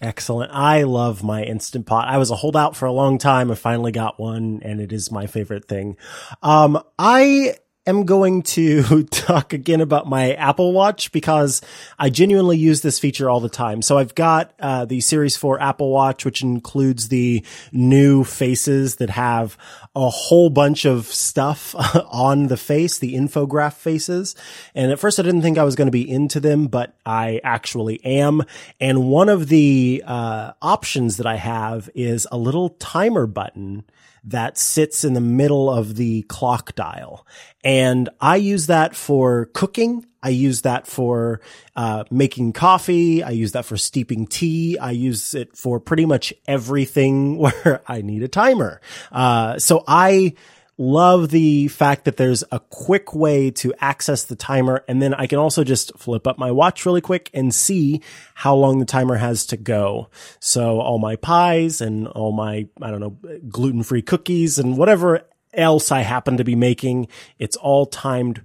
Excellent. 0.00 0.52
I 0.52 0.84
love 0.84 1.24
my 1.24 1.42
Instant 1.42 1.86
Pot. 1.86 2.08
I 2.08 2.18
was 2.18 2.30
a 2.30 2.36
holdout 2.36 2.76
for 2.76 2.86
a 2.86 2.92
long 2.92 3.18
time. 3.18 3.50
I 3.50 3.56
finally 3.56 3.90
got 3.90 4.20
one 4.20 4.60
and 4.62 4.80
it 4.80 4.92
is 4.92 5.10
my 5.10 5.26
favorite 5.26 5.64
thing. 5.66 5.96
Um, 6.42 6.80
I 6.98 7.56
am 7.88 8.04
going 8.04 8.42
to 8.42 9.02
talk 9.10 9.52
again 9.52 9.80
about 9.80 10.06
my 10.06 10.34
Apple 10.34 10.72
Watch 10.72 11.10
because 11.10 11.60
I 11.98 12.10
genuinely 12.10 12.58
use 12.58 12.82
this 12.82 12.98
feature 12.98 13.30
all 13.30 13.40
the 13.40 13.48
time. 13.48 13.82
So 13.82 13.98
I've 13.98 14.14
got 14.14 14.52
uh, 14.60 14.84
the 14.84 15.00
Series 15.00 15.36
4 15.36 15.60
Apple 15.60 15.90
Watch, 15.90 16.24
which 16.24 16.42
includes 16.42 17.08
the 17.08 17.44
new 17.72 18.24
faces 18.24 18.96
that 18.96 19.10
have 19.10 19.56
a 19.96 20.08
whole 20.08 20.50
bunch 20.50 20.84
of 20.84 21.06
stuff 21.06 21.74
on 22.12 22.48
the 22.48 22.56
face, 22.56 22.98
the 22.98 23.14
infograph 23.14 23.74
faces. 23.74 24.36
And 24.74 24.92
at 24.92 24.98
first 24.98 25.18
I 25.18 25.22
didn't 25.22 25.42
think 25.42 25.58
I 25.58 25.64
was 25.64 25.74
going 25.74 25.88
to 25.88 25.92
be 25.92 26.08
into 26.08 26.40
them, 26.40 26.66
but 26.66 26.94
I 27.04 27.40
actually 27.42 28.04
am. 28.04 28.42
And 28.80 29.08
one 29.08 29.28
of 29.28 29.48
the 29.48 30.02
uh, 30.06 30.52
options 30.60 31.16
that 31.16 31.26
I 31.26 31.36
have 31.36 31.88
is 31.94 32.26
a 32.30 32.36
little 32.36 32.70
timer 32.70 33.26
button 33.26 33.84
that 34.30 34.58
sits 34.58 35.04
in 35.04 35.14
the 35.14 35.20
middle 35.20 35.70
of 35.70 35.96
the 35.96 36.22
clock 36.22 36.74
dial. 36.74 37.26
And 37.64 38.08
I 38.20 38.36
use 38.36 38.66
that 38.66 38.94
for 38.94 39.46
cooking. 39.46 40.06
I 40.22 40.30
use 40.30 40.62
that 40.62 40.86
for 40.86 41.40
uh, 41.76 42.04
making 42.10 42.52
coffee. 42.52 43.22
I 43.22 43.30
use 43.30 43.52
that 43.52 43.64
for 43.64 43.76
steeping 43.76 44.26
tea. 44.26 44.78
I 44.78 44.90
use 44.90 45.34
it 45.34 45.56
for 45.56 45.78
pretty 45.80 46.06
much 46.06 46.34
everything 46.46 47.36
where 47.38 47.82
I 47.86 48.02
need 48.02 48.22
a 48.22 48.28
timer. 48.28 48.80
Uh, 49.12 49.58
so 49.58 49.84
I 49.86 50.34
love 50.78 51.30
the 51.30 51.66
fact 51.68 52.04
that 52.04 52.16
there's 52.16 52.44
a 52.52 52.60
quick 52.60 53.14
way 53.14 53.50
to 53.50 53.74
access 53.80 54.22
the 54.22 54.36
timer. 54.36 54.84
And 54.88 55.02
then 55.02 55.12
I 55.12 55.26
can 55.26 55.38
also 55.38 55.64
just 55.64 55.98
flip 55.98 56.26
up 56.26 56.38
my 56.38 56.52
watch 56.52 56.86
really 56.86 57.00
quick 57.00 57.30
and 57.34 57.52
see 57.52 58.00
how 58.34 58.54
long 58.54 58.78
the 58.78 58.84
timer 58.86 59.16
has 59.16 59.44
to 59.46 59.56
go. 59.56 60.08
So 60.40 60.80
all 60.80 60.98
my 60.98 61.16
pies 61.16 61.80
and 61.80 62.06
all 62.06 62.32
my, 62.32 62.68
I 62.80 62.90
don't 62.90 63.00
know, 63.00 63.18
gluten 63.48 63.82
free 63.82 64.02
cookies 64.02 64.58
and 64.58 64.78
whatever 64.78 65.26
else 65.52 65.90
I 65.90 66.02
happen 66.02 66.36
to 66.36 66.44
be 66.44 66.54
making, 66.54 67.08
it's 67.38 67.56
all 67.56 67.84
timed 67.84 68.42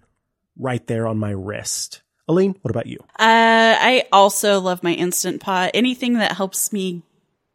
right 0.58 0.86
there 0.88 1.08
on 1.08 1.18
my 1.18 1.32
wrist. 1.32 2.02
Aleen, 2.28 2.56
what 2.62 2.72
about 2.72 2.88
you? 2.88 2.98
Uh, 3.20 3.76
I 3.80 4.06
also 4.12 4.60
love 4.60 4.82
my 4.82 4.94
Instant 4.94 5.42
Pot. 5.42 5.72
Anything 5.74 6.14
that 6.16 6.32
helps 6.32 6.72
me 6.72 7.04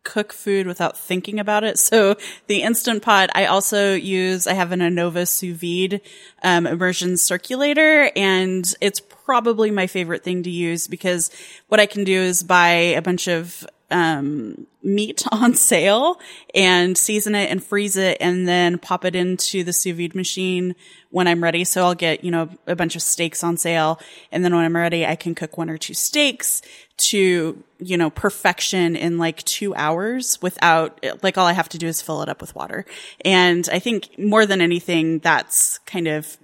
cook 0.04 0.32
food 0.32 0.66
without 0.66 0.96
thinking 0.96 1.38
about 1.38 1.64
it. 1.64 1.78
So 1.78 2.16
the 2.46 2.62
Instant 2.62 3.02
Pot, 3.02 3.30
I 3.34 3.46
also 3.46 3.94
use, 3.94 4.46
I 4.46 4.54
have 4.54 4.72
an 4.72 4.80
Anova 4.80 5.28
sous 5.28 5.54
vide, 5.54 6.00
um, 6.42 6.66
immersion 6.66 7.16
circulator 7.16 8.10
and 8.16 8.72
it's 8.80 9.00
probably 9.00 9.70
my 9.70 9.86
favorite 9.86 10.24
thing 10.24 10.42
to 10.44 10.50
use 10.50 10.88
because 10.88 11.30
what 11.68 11.80
I 11.80 11.86
can 11.86 12.04
do 12.04 12.18
is 12.18 12.42
buy 12.42 12.70
a 12.70 13.02
bunch 13.02 13.28
of 13.28 13.66
um, 13.90 14.66
meat 14.82 15.24
on 15.32 15.54
sale 15.54 16.20
and 16.54 16.96
season 16.96 17.34
it 17.34 17.50
and 17.50 17.62
freeze 17.62 17.96
it 17.96 18.16
and 18.20 18.46
then 18.46 18.78
pop 18.78 19.04
it 19.04 19.14
into 19.14 19.64
the 19.64 19.72
sous 19.72 19.96
vide 19.96 20.14
machine 20.14 20.74
when 21.10 21.26
I'm 21.26 21.42
ready. 21.42 21.64
So 21.64 21.84
I'll 21.84 21.94
get, 21.94 22.24
you 22.24 22.30
know, 22.30 22.48
a 22.66 22.76
bunch 22.76 22.96
of 22.96 23.02
steaks 23.02 23.42
on 23.42 23.56
sale. 23.56 24.00
And 24.30 24.44
then 24.44 24.54
when 24.54 24.64
I'm 24.64 24.76
ready, 24.76 25.06
I 25.06 25.16
can 25.16 25.34
cook 25.34 25.56
one 25.56 25.70
or 25.70 25.78
two 25.78 25.94
steaks 25.94 26.62
to, 26.98 27.62
you 27.78 27.96
know, 27.96 28.10
perfection 28.10 28.96
in 28.96 29.18
like 29.18 29.42
two 29.44 29.74
hours 29.74 30.40
without, 30.42 31.04
like 31.22 31.38
all 31.38 31.46
I 31.46 31.52
have 31.52 31.68
to 31.70 31.78
do 31.78 31.86
is 31.86 32.02
fill 32.02 32.22
it 32.22 32.28
up 32.28 32.40
with 32.40 32.54
water. 32.54 32.84
And 33.24 33.68
I 33.72 33.78
think 33.78 34.18
more 34.18 34.44
than 34.44 34.60
anything, 34.60 35.20
that's 35.20 35.78
kind 35.78 36.08
of 36.08 36.36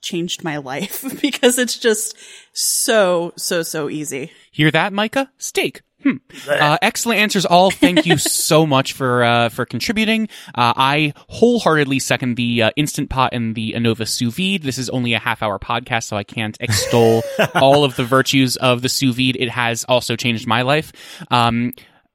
changed 0.00 0.44
my 0.44 0.56
life 0.72 1.04
because 1.20 1.58
it's 1.58 1.78
just 1.78 2.16
so, 2.52 3.32
so, 3.36 3.62
so 3.62 3.90
easy. 3.90 4.30
Hear 4.50 4.70
that, 4.70 4.92
Micah? 4.92 5.30
Steak. 5.36 5.82
Hmm. 6.06 6.18
Uh, 6.48 6.78
excellent 6.82 7.18
answers, 7.18 7.44
all. 7.44 7.72
Thank 7.72 8.06
you 8.06 8.16
so 8.18 8.64
much 8.64 8.92
for 8.92 9.24
uh, 9.24 9.48
for 9.48 9.66
contributing. 9.66 10.28
Uh, 10.54 10.72
I 10.76 11.14
wholeheartedly 11.28 11.98
second 11.98 12.36
the 12.36 12.62
uh, 12.62 12.70
instant 12.76 13.10
pot 13.10 13.32
and 13.32 13.56
the 13.56 13.72
Anova 13.72 14.06
sous 14.06 14.32
vide. 14.32 14.62
This 14.62 14.78
is 14.78 14.88
only 14.90 15.14
a 15.14 15.18
half 15.18 15.42
hour 15.42 15.58
podcast, 15.58 16.04
so 16.04 16.16
I 16.16 16.22
can't 16.22 16.56
extol 16.60 17.22
all 17.56 17.82
of 17.82 17.96
the 17.96 18.04
virtues 18.04 18.54
of 18.56 18.82
the 18.82 18.88
sous 18.88 19.16
vide. 19.16 19.34
It 19.34 19.50
has 19.50 19.82
also 19.88 20.14
changed 20.14 20.46
my 20.46 20.62
life. 20.62 20.92
Um, 21.32 21.72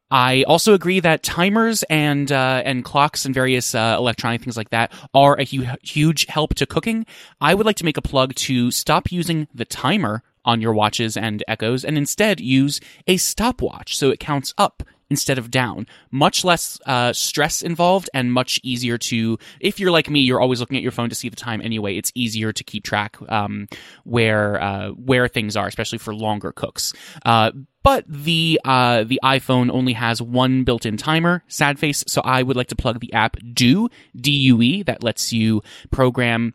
I 0.10 0.44
also 0.44 0.74
agree 0.74 1.02
that 1.02 1.22
timers 1.22 1.84
and 1.84 2.32
uh, 2.32 2.62
and 2.64 2.86
clocks 2.86 3.26
and 3.26 3.36
various 3.36 3.76
uh, 3.76 3.96
electronic 3.98 4.42
things 4.42 4.56
like 4.56 4.70
that 4.70 4.94
are 5.14 5.38
a 5.38 5.44
hu- 5.44 5.68
huge 5.82 6.28
help 6.28 6.54
to 6.56 6.66
cooking. 6.66 7.06
I 7.42 7.56
would 7.56 7.66
like 7.66 7.78
to 7.78 7.86
make 7.86 7.98
a 7.98 8.02
plug 8.02 8.36
to 8.36 8.72
stop 8.72 9.12
using 9.12 9.50
the 9.54 9.66
timer 9.66 10.24
on 10.44 10.62
your 10.62 10.74
watches 10.74 11.16
and 11.18 11.44
echoes 11.48 11.86
and 11.86 11.98
instead 11.98 12.40
use 12.40 12.80
a 13.08 13.18
stopwatch 13.18 13.96
so 13.98 14.10
it 14.10 14.20
counts 14.20 14.54
up 14.58 14.84
instead 15.10 15.38
of 15.38 15.52
down. 15.52 15.86
Much 16.10 16.46
less 16.46 16.80
uh, 16.86 17.12
stress 17.12 17.62
involved 17.62 18.10
and 18.14 18.32
much 18.32 18.62
easier 18.64 18.98
to, 18.98 19.38
if 19.60 19.78
you're 19.78 19.92
like 19.92 20.10
me, 20.10 20.22
you're 20.22 20.40
always 20.40 20.62
looking 20.62 20.78
at 20.78 20.84
your 20.84 20.94
phone 20.94 21.10
to 21.10 21.16
see 21.16 21.28
the 21.28 21.36
time 21.36 21.62
anyway. 21.62 21.98
It's 21.98 22.14
easier 22.16 22.54
to 22.54 22.64
keep 22.64 22.86
track 22.86 23.18
um, 23.28 23.68
where 24.06 24.62
uh, 24.64 24.92
where 24.92 25.28
things 25.28 25.58
are, 25.58 25.68
especially 25.68 25.98
for 25.98 26.16
longer 26.16 26.54
cooks. 26.54 26.94
Uh, 27.26 27.52
but 27.84 28.06
the 28.08 28.62
uh, 28.64 29.04
the 29.04 29.20
iPhone 29.22 29.70
only 29.70 29.94
has 29.94 30.22
one 30.22 30.64
built-in 30.64 30.96
timer, 30.96 31.44
sad 31.50 31.78
face. 31.78 32.06
So 32.08 32.22
I 32.24 32.42
would 32.42 32.56
like 32.56 32.70
to 32.70 32.76
plug 32.78 33.02
the 33.02 33.12
app 33.12 33.36
Due 33.54 33.90
D 34.16 34.32
U 34.32 34.62
E 34.62 34.84
that 34.84 35.04
lets 35.04 35.34
you 35.34 35.62
program 35.92 36.54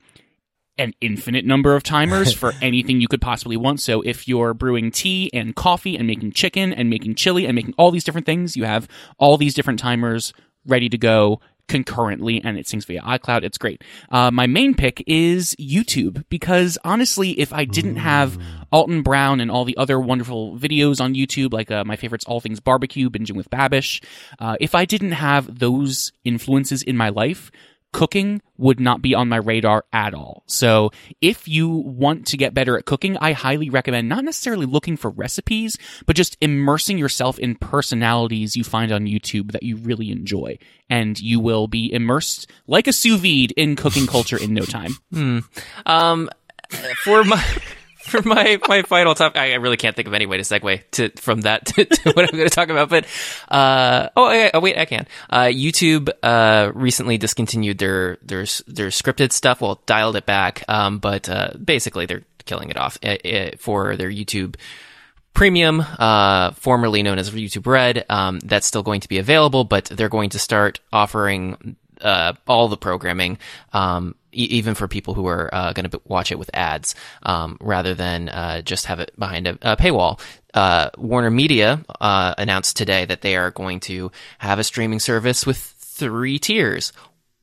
an 0.78 0.92
infinite 1.00 1.44
number 1.44 1.74
of 1.74 1.82
timers 1.82 2.32
for 2.32 2.52
anything 2.62 3.00
you 3.00 3.08
could 3.08 3.20
possibly 3.20 3.56
want. 3.56 3.80
So 3.80 4.02
if 4.02 4.28
you're 4.28 4.54
brewing 4.54 4.90
tea 4.90 5.30
and 5.32 5.54
coffee 5.54 5.96
and 5.96 6.06
making 6.06 6.32
chicken 6.32 6.72
and 6.72 6.90
making 6.90 7.14
chili 7.14 7.46
and 7.46 7.54
making 7.54 7.74
all 7.78 7.90
these 7.90 8.04
different 8.04 8.26
things, 8.26 8.56
you 8.56 8.64
have 8.64 8.88
all 9.18 9.36
these 9.36 9.54
different 9.54 9.78
timers 9.78 10.32
ready 10.66 10.88
to 10.88 10.98
go 10.98 11.40
concurrently 11.68 12.40
and 12.44 12.58
it 12.58 12.66
syncs 12.66 12.86
via 12.86 13.02
iCloud. 13.02 13.42
It's 13.42 13.58
great. 13.58 13.82
Uh, 14.10 14.30
my 14.30 14.46
main 14.46 14.74
pick 14.74 15.02
is 15.06 15.54
YouTube 15.58 16.24
because 16.28 16.78
honestly, 16.84 17.30
if 17.40 17.52
I 17.52 17.64
didn't 17.64 17.96
have 17.96 18.38
Alton 18.70 19.02
Brown 19.02 19.40
and 19.40 19.50
all 19.50 19.64
the 19.64 19.76
other 19.76 19.98
wonderful 19.98 20.56
videos 20.56 21.00
on 21.00 21.14
YouTube, 21.14 21.52
like 21.52 21.70
uh, 21.70 21.84
my 21.84 21.96
favorites, 21.96 22.24
All 22.26 22.40
Things 22.40 22.60
Barbecue, 22.60 23.10
Binging 23.10 23.36
with 23.36 23.50
Babish, 23.50 24.02
uh, 24.38 24.56
if 24.60 24.74
I 24.74 24.84
didn't 24.84 25.12
have 25.12 25.58
those 25.58 26.12
influences 26.24 26.82
in 26.82 26.96
my 26.96 27.08
life, 27.08 27.50
cooking 27.96 28.42
would 28.58 28.78
not 28.78 29.00
be 29.00 29.14
on 29.14 29.26
my 29.26 29.38
radar 29.38 29.86
at 29.90 30.12
all. 30.12 30.42
So 30.46 30.90
if 31.22 31.48
you 31.48 31.66
want 31.66 32.26
to 32.26 32.36
get 32.36 32.52
better 32.52 32.76
at 32.76 32.84
cooking, 32.84 33.16
I 33.22 33.32
highly 33.32 33.70
recommend 33.70 34.06
not 34.06 34.22
necessarily 34.22 34.66
looking 34.66 34.98
for 34.98 35.08
recipes, 35.08 35.78
but 36.04 36.14
just 36.14 36.36
immersing 36.42 36.98
yourself 36.98 37.38
in 37.38 37.54
personalities 37.54 38.54
you 38.54 38.64
find 38.64 38.92
on 38.92 39.06
YouTube 39.06 39.52
that 39.52 39.62
you 39.62 39.76
really 39.76 40.10
enjoy. 40.10 40.58
And 40.90 41.18
you 41.18 41.40
will 41.40 41.68
be 41.68 41.90
immersed 41.90 42.50
like 42.66 42.86
a 42.86 42.92
sous 42.92 43.18
vide 43.18 43.52
in 43.52 43.76
cooking 43.76 44.06
culture 44.06 44.36
in 44.36 44.52
no 44.52 44.62
time. 44.62 44.92
Hmm. 45.12 45.38
Um, 45.86 46.28
for 47.04 47.24
my 47.24 47.42
for 48.06 48.22
my 48.26 48.58
my 48.68 48.82
final 48.82 49.14
topic. 49.14 49.40
I 49.40 49.54
really 49.54 49.76
can't 49.76 49.94
think 49.94 50.08
of 50.08 50.14
any 50.14 50.26
way 50.26 50.36
to 50.36 50.42
segue 50.42 50.82
to 50.92 51.10
from 51.20 51.42
that 51.42 51.66
to, 51.66 51.84
to 51.84 52.12
what 52.12 52.24
I'm 52.24 52.36
going 52.36 52.48
to 52.48 52.54
talk 52.54 52.68
about. 52.68 52.88
But 52.88 53.06
uh, 53.48 54.08
oh, 54.16 54.50
oh, 54.54 54.60
wait, 54.60 54.78
I 54.78 54.84
can. 54.84 55.06
Uh, 55.28 55.44
YouTube 55.44 56.10
uh, 56.22 56.72
recently 56.74 57.18
discontinued 57.18 57.78
their 57.78 58.18
their 58.22 58.44
their 58.66 58.88
scripted 58.88 59.32
stuff. 59.32 59.60
Well, 59.60 59.80
dialed 59.86 60.16
it 60.16 60.26
back, 60.26 60.64
um, 60.68 60.98
but 60.98 61.28
uh, 61.28 61.50
basically 61.62 62.06
they're 62.06 62.24
killing 62.46 62.70
it 62.70 62.76
off 62.76 62.96
it, 63.02 63.20
eh, 63.24 63.28
it, 63.28 63.54
eh, 63.54 63.56
for 63.58 63.96
their 63.96 64.10
YouTube. 64.10 64.56
Premium, 65.34 65.80
uh, 65.98 66.52
formerly 66.52 67.02
known 67.02 67.18
as 67.18 67.30
YouTube 67.30 67.66
Red, 67.66 68.06
um, 68.08 68.38
that's 68.40 68.66
still 68.66 68.82
going 68.82 69.02
to 69.02 69.08
be 69.08 69.18
available, 69.18 69.64
but 69.64 69.84
they're 69.84 70.08
going 70.08 70.30
to 70.30 70.38
start 70.38 70.80
offering 70.94 71.76
uh, 72.00 72.32
all 72.46 72.68
the 72.68 72.76
programming, 72.78 73.38
um, 73.74 74.14
even 74.44 74.74
for 74.74 74.88
people 74.88 75.14
who 75.14 75.26
are 75.26 75.52
uh, 75.52 75.72
going 75.72 75.88
to 75.88 76.00
watch 76.04 76.30
it 76.32 76.38
with 76.38 76.50
ads, 76.54 76.94
um, 77.22 77.56
rather 77.60 77.94
than 77.94 78.28
uh, 78.28 78.62
just 78.62 78.86
have 78.86 79.00
it 79.00 79.12
behind 79.18 79.46
a, 79.46 79.58
a 79.62 79.76
paywall. 79.76 80.20
Uh, 80.54 80.90
Warner 80.96 81.30
Media 81.30 81.84
uh, 82.00 82.34
announced 82.38 82.76
today 82.76 83.04
that 83.04 83.20
they 83.20 83.36
are 83.36 83.50
going 83.50 83.80
to 83.80 84.10
have 84.38 84.58
a 84.58 84.64
streaming 84.64 85.00
service 85.00 85.44
with 85.46 85.58
three 85.78 86.38
tiers. 86.38 86.92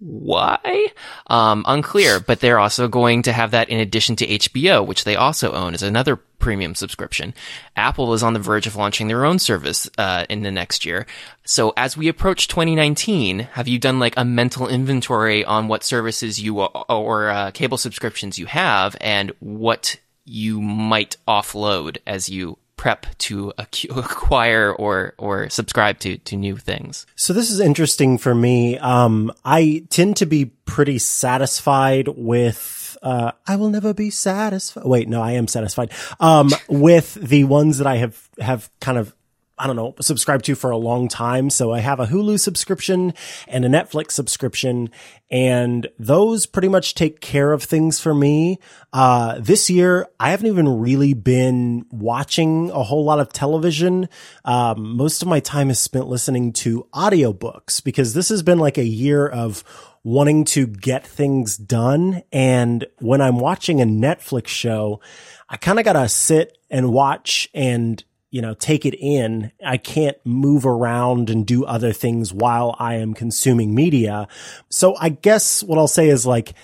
Why? 0.06 0.88
Um, 1.28 1.63
unclear, 1.66 2.20
but 2.20 2.42
they're 2.42 2.60
also 2.60 2.89
going 2.89 3.22
to 3.22 3.32
have 3.32 3.52
that 3.52 3.70
in 3.70 3.80
addition 3.80 4.18
to 4.18 4.28
HBO, 4.28 4.86
which 4.86 5.06
they 5.06 5.16
also 5.16 5.54
own 5.54 5.74
as 5.74 5.82
another 5.82 6.18
premium 6.18 6.76
subscription. 6.76 7.34
Apple 7.78 8.13
is 8.13 8.22
on 8.22 8.34
the 8.34 8.39
verge 8.39 8.68
of 8.68 8.76
launching 8.76 9.08
their 9.08 9.24
own 9.24 9.39
service 9.39 9.89
uh, 9.98 10.26
in 10.30 10.42
the 10.42 10.52
next 10.52 10.84
year. 10.84 11.06
So 11.46 11.72
as 11.78 11.96
we 11.96 12.10
approach 12.10 12.50
2019, 12.50 13.39
have 13.54 13.70
you 13.70 13.80
done 13.80 14.00
like 14.00 14.16
a 14.18 14.26
mental 14.26 14.68
inventory 14.68 15.46
on 15.46 15.70
what 15.70 15.86
services 15.86 16.38
you 16.38 16.60
or 16.60 17.30
uh, 17.30 17.52
cable 17.52 17.78
subscriptions 17.78 18.38
you 18.38 18.46
have 18.48 18.98
and 19.00 19.32
what 19.39 19.96
you 20.26 20.60
might 20.60 21.16
offload 21.30 21.98
as 22.06 22.28
you 22.28 22.58
prep 22.78 23.06
to 23.18 23.54
acquire 23.58 24.72
or 24.74 25.14
or 25.18 25.50
subscribe 25.50 26.00
to 26.00 26.18
to 26.20 26.36
new 26.36 26.58
things. 26.58 27.06
So 27.16 27.34
this 27.34 27.50
is 27.50 27.60
interesting 27.60 28.18
for 28.18 28.34
me. 28.36 28.78
Um, 28.78 29.32
I 29.46 29.86
tend 29.90 30.18
to 30.18 30.26
be 30.26 30.46
pretty 30.66 31.00
satisfied 31.00 32.08
with. 32.08 32.98
Uh, 33.02 33.34
I 33.46 33.58
will 33.58 33.70
never 33.70 33.94
be 33.94 34.10
satisfied. 34.10 34.86
Wait, 34.86 35.10
no, 35.10 35.22
I 35.22 35.32
am 35.32 35.48
satisfied. 35.48 35.92
Um, 36.22 36.50
with 36.70 37.16
the 37.16 37.44
ones 37.44 37.80
that 37.80 37.88
I 37.88 37.98
have 37.98 38.30
have 38.40 38.70
kind 38.80 38.98
of 38.98 39.14
I 39.58 39.68
don't 39.68 39.76
know, 39.76 39.94
subscribed 40.02 40.46
to 40.46 40.56
for 40.56 40.72
a 40.72 40.78
long 40.78 41.08
time. 41.08 41.50
So 41.50 41.72
I 41.72 41.80
have 41.80 42.00
a 42.00 42.08
Hulu 42.08 42.39
subscription 42.39 43.13
and 43.48 43.63
a 43.63 43.70
Netflix 43.70 44.12
subscription 44.12 44.89
and 45.30 45.88
those 46.00 46.46
pretty 46.46 46.68
much 46.68 46.96
take 46.96 47.22
care 47.22 47.52
of 47.52 47.63
things 47.63 48.00
for 48.00 48.13
me. 48.13 48.60
Uh, 48.92 49.39
this 49.39 49.70
year, 49.70 50.08
I 50.20 50.32
haven't 50.32 50.48
even 50.48 50.80
really 50.80 51.13
been 51.13 51.86
watching 51.92 52.72
a 52.72 52.84
whole 52.84 53.04
lot 53.06 53.20
of 53.20 53.32
television. 53.32 54.10
Um, 54.44 54.96
most 54.96 55.22
of 55.22 55.28
my 55.28 55.39
time 55.39 55.70
is 55.70 55.80
spent 55.80 56.08
listening 56.08 56.52
to 56.54 56.88
audiobooks 56.94 57.84
because 57.84 58.13
this 58.13 58.30
has 58.30 58.42
been 58.42 58.60
like 58.60 58.78
a 58.78 58.86
year 58.86 59.28
of 59.28 59.63
wanting 60.04 60.46
to 60.46 60.68
get 60.68 61.06
things 61.06 61.58
done. 61.58 62.24
And 62.32 62.86
when 63.00 63.22
I'm 63.22 63.39
watching 63.39 63.82
a 63.82 63.86
Netflix 63.86 64.48
show, 64.48 65.00
I 65.48 65.58
kind 65.58 65.80
of 65.80 65.86
got 65.86 65.94
to 65.94 66.10
sit 66.10 66.58
and 66.70 66.92
watch 66.92 67.50
and 67.54 68.04
you 68.34 68.41
know, 68.41 68.56
take 68.56 68.84
it 68.84 68.96
in. 68.96 69.52
I 69.63 69.78
can't 69.78 70.17
move 70.26 70.65
around 70.65 71.30
and 71.30 71.46
do 71.46 71.65
other 71.65 71.93
things 71.93 72.34
while 72.34 72.76
I 72.80 72.96
am 72.96 73.13
consuming 73.13 73.76
media. 73.76 74.28
So 74.72 74.96
I 75.00 75.10
guess 75.10 75.62
what 75.62 75.78
I'll 75.78 75.88
say 75.88 76.10
is 76.10 76.26
like, 76.26 76.56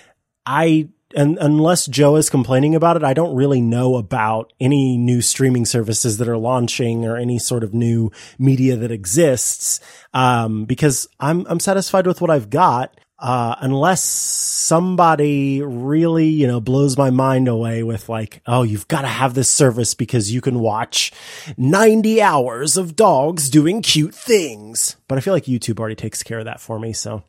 I, 0.47 0.89
and 1.15 1.38
unless 1.39 1.86
Joe 1.86 2.15
is 2.15 2.27
complaining 2.27 2.73
about 2.73 2.95
it, 2.95 3.03
I 3.03 3.13
don't 3.13 3.36
really 3.36 3.62
know 3.62 3.97
about 3.97 4.51
any 4.60 4.97
new 4.97 5.21
streaming 5.21 5.63
services 5.63 6.17
that 6.17 6.27
are 6.27 6.39
launching 6.39 7.05
or 7.05 7.17
any 7.17 7.38
sort 7.38 7.63
of 7.63 7.71
new 7.71 8.12
media 8.39 8.75
that 8.75 8.89
exists. 8.89 9.79
Um, 10.12 10.65
because 10.65 11.08
I'm, 11.19 11.45
I'm 11.47 11.60
satisfied 11.60 12.08
with 12.08 12.19
what 12.19 12.32
I've 12.32 12.49
got 12.49 12.99
uh, 13.21 13.55
unless 13.60 14.03
somebody 14.03 15.62
really, 15.62 16.27
you 16.27 16.47
know, 16.47 16.62
blows 16.62 16.97
my 16.97 17.10
mind 17.10 17.47
away 17.47 17.84
with 17.84 18.08
like, 18.08 18.41
oh, 18.45 18.63
you've 18.63 18.88
got 18.88 19.01
to 19.01 19.08
have 19.08 19.34
this 19.34 19.49
service 19.49 19.93
because 19.93 20.32
you 20.32 20.39
can 20.39 20.60
watch 20.60 21.12
90 21.58 22.21
hours 22.21 22.77
of 22.77 22.95
dogs 22.95 23.49
doing 23.49 23.82
cute 23.82 24.15
things. 24.15 24.95
But 25.08 25.17
I 25.17 25.21
feel 25.21 25.34
like 25.34 25.45
YouTube 25.45 25.79
already 25.79 25.95
takes 25.95 26.23
care 26.23 26.39
of 26.39 26.45
that 26.45 26.62
for 26.62 26.79
me. 26.79 26.93
So, 26.93 27.23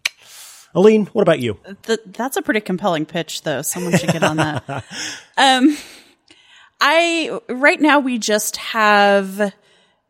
Aleen, 0.74 1.06
what 1.06 1.22
about 1.22 1.40
you? 1.40 1.58
Th- 1.82 1.98
that's 2.06 2.36
a 2.36 2.42
pretty 2.42 2.60
compelling 2.60 3.04
pitch, 3.04 3.42
though. 3.42 3.62
Someone 3.62 3.96
should 3.98 4.12
get 4.12 4.22
on 4.22 4.36
that. 4.36 4.68
um, 5.36 5.76
I, 6.80 7.40
right 7.48 7.80
now, 7.80 7.98
we 7.98 8.18
just 8.18 8.56
have 8.58 9.52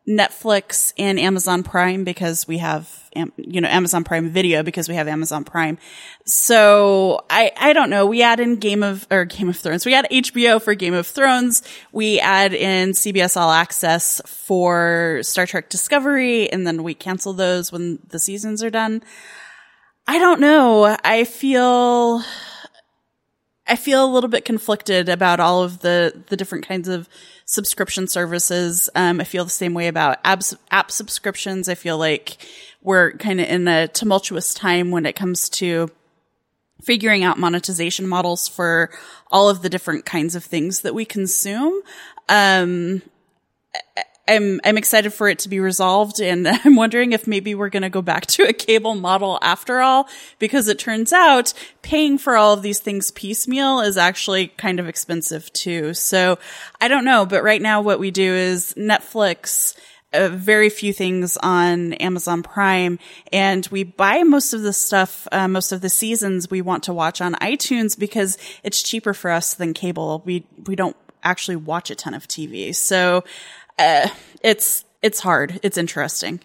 Netflix 0.07 0.93
and 0.97 1.19
Amazon 1.19 1.63
Prime 1.63 2.03
because 2.03 2.47
we 2.47 2.57
have 2.57 3.01
you 3.35 3.59
know, 3.59 3.67
Amazon 3.67 4.03
Prime 4.03 4.29
Video 4.29 4.63
because 4.63 4.87
we 4.87 4.95
have 4.95 5.07
Amazon 5.07 5.43
Prime. 5.43 5.77
So 6.25 7.25
I, 7.29 7.51
I 7.57 7.73
don't 7.73 7.89
know. 7.89 8.05
We 8.05 8.21
add 8.21 8.39
in 8.39 8.55
Game 8.55 8.83
of, 8.83 9.05
or 9.11 9.25
Game 9.25 9.49
of 9.49 9.57
Thrones. 9.57 9.85
We 9.85 9.93
add 9.93 10.07
HBO 10.09 10.61
for 10.61 10.75
Game 10.75 10.93
of 10.93 11.07
Thrones. 11.07 11.61
We 11.91 12.19
add 12.19 12.53
in 12.53 12.91
CBS 12.91 13.35
All 13.35 13.51
Access 13.51 14.21
for 14.25 15.19
Star 15.23 15.45
Trek 15.45 15.69
Discovery 15.69 16.49
and 16.51 16.65
then 16.65 16.83
we 16.83 16.93
cancel 16.93 17.33
those 17.33 17.71
when 17.71 17.99
the 18.09 18.19
seasons 18.19 18.63
are 18.63 18.69
done. 18.69 19.03
I 20.07 20.17
don't 20.17 20.39
know. 20.39 20.97
I 21.03 21.25
feel, 21.25 22.23
I 23.67 23.75
feel 23.75 24.03
a 24.03 24.11
little 24.11 24.29
bit 24.29 24.43
conflicted 24.43 25.07
about 25.07 25.39
all 25.39 25.63
of 25.63 25.79
the, 25.79 26.23
the 26.27 26.35
different 26.35 26.67
kinds 26.67 26.87
of 26.87 27.07
subscription 27.45 28.07
services. 28.07 28.89
Um, 28.95 29.21
I 29.21 29.23
feel 29.23 29.43
the 29.43 29.49
same 29.49 29.73
way 29.73 29.87
about 29.87 30.19
app, 30.23 30.41
app 30.71 30.91
subscriptions. 30.91 31.69
I 31.69 31.75
feel 31.75 31.97
like 31.97 32.37
we're 32.81 33.13
kind 33.13 33.39
of 33.39 33.47
in 33.47 33.67
a 33.67 33.87
tumultuous 33.87 34.53
time 34.53 34.91
when 34.91 35.05
it 35.05 35.15
comes 35.15 35.47
to 35.49 35.89
figuring 36.81 37.23
out 37.23 37.37
monetization 37.37 38.07
models 38.07 38.47
for 38.47 38.89
all 39.31 39.49
of 39.49 39.61
the 39.61 39.69
different 39.69 40.05
kinds 40.05 40.35
of 40.35 40.43
things 40.43 40.81
that 40.81 40.95
we 40.95 41.05
consume. 41.05 41.81
Um, 42.27 43.03
I'm 44.31 44.61
I'm 44.63 44.77
excited 44.77 45.13
for 45.13 45.27
it 45.27 45.39
to 45.39 45.49
be 45.49 45.59
resolved, 45.59 46.19
and 46.19 46.47
I'm 46.65 46.75
wondering 46.75 47.11
if 47.11 47.27
maybe 47.27 47.53
we're 47.53 47.69
going 47.69 47.83
to 47.83 47.89
go 47.89 48.01
back 48.01 48.25
to 48.27 48.43
a 48.43 48.53
cable 48.53 48.95
model 48.95 49.37
after 49.41 49.81
all, 49.81 50.07
because 50.39 50.67
it 50.67 50.79
turns 50.79 51.13
out 51.13 51.53
paying 51.81 52.17
for 52.17 52.35
all 52.35 52.53
of 52.53 52.61
these 52.61 52.79
things 52.79 53.11
piecemeal 53.11 53.81
is 53.81 53.97
actually 53.97 54.47
kind 54.47 54.79
of 54.79 54.87
expensive 54.87 55.51
too. 55.53 55.93
So 55.93 56.39
I 56.79 56.87
don't 56.87 57.05
know, 57.05 57.25
but 57.25 57.43
right 57.43 57.61
now 57.61 57.81
what 57.81 57.99
we 57.99 58.11
do 58.11 58.33
is 58.33 58.73
Netflix 58.77 59.75
uh, 60.13 60.29
very 60.29 60.69
few 60.69 60.91
things 60.91 61.37
on 61.37 61.93
Amazon 61.93 62.43
Prime, 62.43 62.99
and 63.31 63.67
we 63.71 63.83
buy 63.83 64.23
most 64.23 64.53
of 64.53 64.61
the 64.61 64.73
stuff, 64.73 65.27
uh, 65.31 65.47
most 65.47 65.71
of 65.71 65.81
the 65.81 65.89
seasons 65.89 66.49
we 66.49 66.61
want 66.61 66.83
to 66.83 66.93
watch 66.93 67.21
on 67.21 67.33
iTunes 67.35 67.97
because 67.97 68.37
it's 68.63 68.83
cheaper 68.83 69.13
for 69.13 69.31
us 69.31 69.53
than 69.53 69.73
cable. 69.73 70.21
We 70.25 70.45
we 70.67 70.75
don't 70.75 70.97
actually 71.23 71.55
watch 71.55 71.89
a 71.91 71.95
ton 71.95 72.13
of 72.13 72.27
TV, 72.27 72.75
so 72.75 73.23
uh, 73.81 74.07
it's 74.43 74.85
it's 75.01 75.19
hard. 75.19 75.59
It's 75.63 75.77
interesting. 75.77 76.39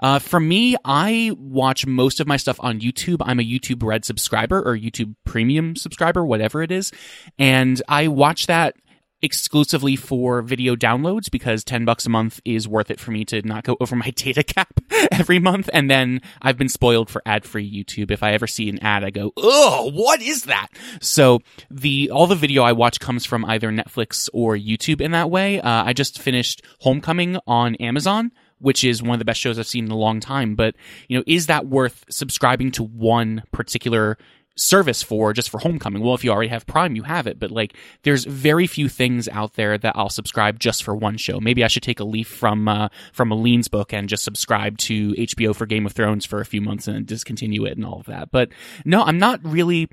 Uh, 0.00 0.18
for 0.18 0.40
me, 0.40 0.76
I 0.84 1.32
watch 1.38 1.86
most 1.86 2.20
of 2.20 2.26
my 2.26 2.36
stuff 2.36 2.58
on 2.60 2.80
YouTube. 2.80 3.18
I'm 3.20 3.40
a 3.40 3.42
YouTube 3.42 3.82
Red 3.82 4.04
subscriber 4.04 4.60
or 4.60 4.76
YouTube 4.76 5.14
Premium 5.24 5.76
subscriber, 5.76 6.24
whatever 6.24 6.62
it 6.62 6.70
is, 6.70 6.92
and 7.38 7.80
I 7.88 8.08
watch 8.08 8.46
that 8.46 8.76
exclusively 9.22 9.96
for 9.96 10.42
video 10.42 10.76
downloads 10.76 11.30
because 11.30 11.64
10 11.64 11.84
bucks 11.84 12.06
a 12.06 12.10
month 12.10 12.40
is 12.44 12.68
worth 12.68 12.90
it 12.90 13.00
for 13.00 13.10
me 13.10 13.24
to 13.26 13.42
not 13.42 13.64
go 13.64 13.76
over 13.80 13.96
my 13.96 14.10
data 14.10 14.42
cap 14.42 14.80
every 15.10 15.38
month. 15.38 15.68
And 15.72 15.90
then 15.90 16.20
I've 16.42 16.58
been 16.58 16.68
spoiled 16.68 17.10
for 17.10 17.22
ad 17.24 17.44
free 17.44 17.70
YouTube. 17.70 18.10
If 18.10 18.22
I 18.22 18.32
ever 18.32 18.46
see 18.46 18.68
an 18.68 18.78
ad, 18.80 19.04
I 19.04 19.10
go, 19.10 19.32
oh, 19.36 19.90
what 19.92 20.20
is 20.20 20.44
that? 20.44 20.68
So 21.00 21.40
the, 21.70 22.10
all 22.10 22.26
the 22.26 22.34
video 22.34 22.62
I 22.62 22.72
watch 22.72 23.00
comes 23.00 23.24
from 23.24 23.44
either 23.44 23.70
Netflix 23.70 24.28
or 24.32 24.56
YouTube 24.56 25.00
in 25.00 25.12
that 25.12 25.30
way. 25.30 25.60
Uh, 25.60 25.84
I 25.84 25.92
just 25.92 26.18
finished 26.18 26.62
Homecoming 26.80 27.38
on 27.46 27.74
Amazon 27.76 28.32
which 28.58 28.84
is 28.84 29.02
one 29.02 29.12
of 29.12 29.18
the 29.18 29.24
best 29.24 29.40
shows 29.40 29.58
I've 29.58 29.66
seen 29.66 29.84
in 29.84 29.90
a 29.90 29.96
long 29.96 30.18
time. 30.18 30.54
But, 30.54 30.76
you 31.08 31.18
know, 31.18 31.24
is 31.26 31.46
that 31.46 31.66
worth 31.66 32.04
subscribing 32.08 32.70
to 32.72 32.84
one 32.84 33.42
particular 33.52 34.16
service 34.56 35.02
for 35.02 35.32
just 35.32 35.50
for 35.50 35.58
homecoming. 35.58 36.02
Well, 36.02 36.14
if 36.14 36.24
you 36.24 36.30
already 36.30 36.48
have 36.48 36.66
Prime, 36.66 36.96
you 36.96 37.02
have 37.02 37.26
it, 37.26 37.38
but 37.38 37.50
like 37.50 37.74
there's 38.02 38.24
very 38.24 38.66
few 38.66 38.88
things 38.88 39.28
out 39.28 39.54
there 39.54 39.76
that 39.78 39.94
I'll 39.96 40.08
subscribe 40.08 40.58
just 40.58 40.82
for 40.82 40.94
one 40.94 41.16
show. 41.16 41.40
Maybe 41.40 41.62
I 41.62 41.68
should 41.68 41.82
take 41.82 42.00
a 42.00 42.04
leaf 42.04 42.28
from 42.28 42.66
uh, 42.68 42.88
from 43.12 43.30
Aleen's 43.30 43.68
book 43.68 43.92
and 43.92 44.08
just 44.08 44.24
subscribe 44.24 44.78
to 44.78 45.12
HBO 45.12 45.54
for 45.54 45.66
Game 45.66 45.86
of 45.86 45.92
Thrones 45.92 46.24
for 46.24 46.40
a 46.40 46.46
few 46.46 46.60
months 46.60 46.88
and 46.88 47.06
discontinue 47.06 47.64
it 47.64 47.76
and 47.76 47.84
all 47.84 48.00
of 48.00 48.06
that. 48.06 48.30
But 48.30 48.50
no, 48.84 49.02
I'm 49.02 49.18
not 49.18 49.40
really 49.44 49.88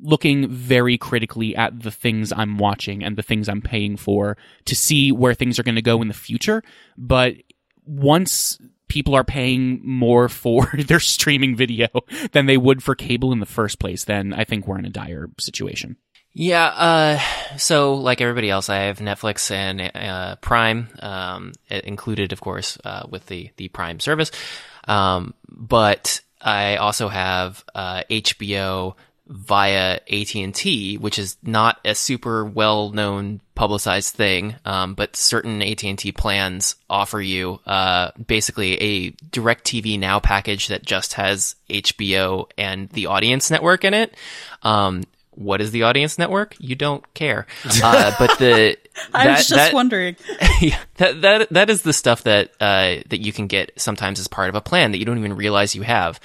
looking 0.00 0.48
very 0.48 0.96
critically 0.96 1.54
at 1.54 1.80
the 1.80 1.90
things 1.90 2.32
I'm 2.32 2.56
watching 2.58 3.04
and 3.04 3.16
the 3.16 3.22
things 3.22 3.48
I'm 3.48 3.60
paying 3.60 3.96
for 3.96 4.38
to 4.64 4.74
see 4.74 5.12
where 5.12 5.34
things 5.34 5.58
are 5.58 5.62
going 5.62 5.74
to 5.74 5.82
go 5.82 6.00
in 6.00 6.08
the 6.08 6.14
future. 6.14 6.62
But 6.96 7.34
once 7.84 8.58
people 8.92 9.14
are 9.14 9.24
paying 9.24 9.80
more 9.82 10.28
for 10.28 10.70
their 10.86 11.00
streaming 11.00 11.56
video 11.56 11.88
than 12.32 12.44
they 12.44 12.58
would 12.58 12.82
for 12.82 12.94
cable 12.94 13.32
in 13.32 13.40
the 13.40 13.46
first 13.46 13.78
place, 13.78 14.04
then 14.04 14.34
I 14.34 14.44
think 14.44 14.66
we're 14.66 14.78
in 14.78 14.84
a 14.84 14.90
dire 14.90 15.30
situation. 15.40 15.96
Yeah, 16.34 16.66
uh, 16.66 17.56
so 17.56 17.94
like 17.94 18.20
everybody 18.20 18.50
else, 18.50 18.68
I 18.68 18.84
have 18.84 18.98
Netflix 18.98 19.50
and 19.50 19.80
uh, 19.94 20.36
Prime, 20.36 20.88
um, 21.00 21.52
included, 21.70 22.32
of 22.32 22.42
course, 22.42 22.76
uh, 22.84 23.06
with 23.08 23.26
the 23.26 23.50
the 23.56 23.68
Prime 23.68 23.98
service. 23.98 24.30
Um, 24.86 25.32
but 25.48 26.20
I 26.40 26.76
also 26.76 27.08
have 27.08 27.64
HBO, 27.74 28.90
uh, 28.90 28.94
via 29.26 30.00
AT&T, 30.10 30.98
which 30.98 31.18
is 31.18 31.36
not 31.42 31.78
a 31.84 31.94
super 31.94 32.44
well-known 32.44 33.40
publicized 33.54 34.14
thing, 34.14 34.56
um, 34.64 34.94
but 34.94 35.16
certain 35.16 35.62
AT&T 35.62 36.12
plans 36.12 36.76
offer 36.90 37.20
you 37.20 37.60
uh, 37.66 38.10
basically 38.26 38.74
a 38.82 39.10
DirecTV 39.10 39.98
Now 39.98 40.18
package 40.20 40.68
that 40.68 40.84
just 40.84 41.14
has 41.14 41.54
HBO 41.70 42.50
and 42.58 42.88
the 42.90 43.06
Audience 43.06 43.50
Network 43.50 43.84
in 43.84 43.94
it. 43.94 44.14
Um, 44.62 45.04
what 45.30 45.60
is 45.60 45.70
the 45.70 45.84
Audience 45.84 46.18
Network? 46.18 46.54
You 46.58 46.74
don't 46.74 47.14
care, 47.14 47.46
uh, 47.82 48.12
but 48.18 48.38
the 48.38 48.76
I 49.14 49.28
was 49.28 49.48
just 49.48 49.50
that, 49.50 49.72
wondering. 49.72 50.16
yeah, 50.60 50.78
that 50.96 51.22
that 51.22 51.50
that 51.50 51.70
is 51.70 51.82
the 51.82 51.92
stuff 51.92 52.24
that 52.24 52.50
uh, 52.60 53.02
that 53.08 53.20
you 53.20 53.32
can 53.32 53.46
get 53.46 53.72
sometimes 53.80 54.20
as 54.20 54.28
part 54.28 54.50
of 54.50 54.54
a 54.54 54.60
plan 54.60 54.92
that 54.92 54.98
you 54.98 55.04
don't 55.04 55.18
even 55.18 55.34
realize 55.34 55.74
you 55.74 55.82
have. 55.82 56.20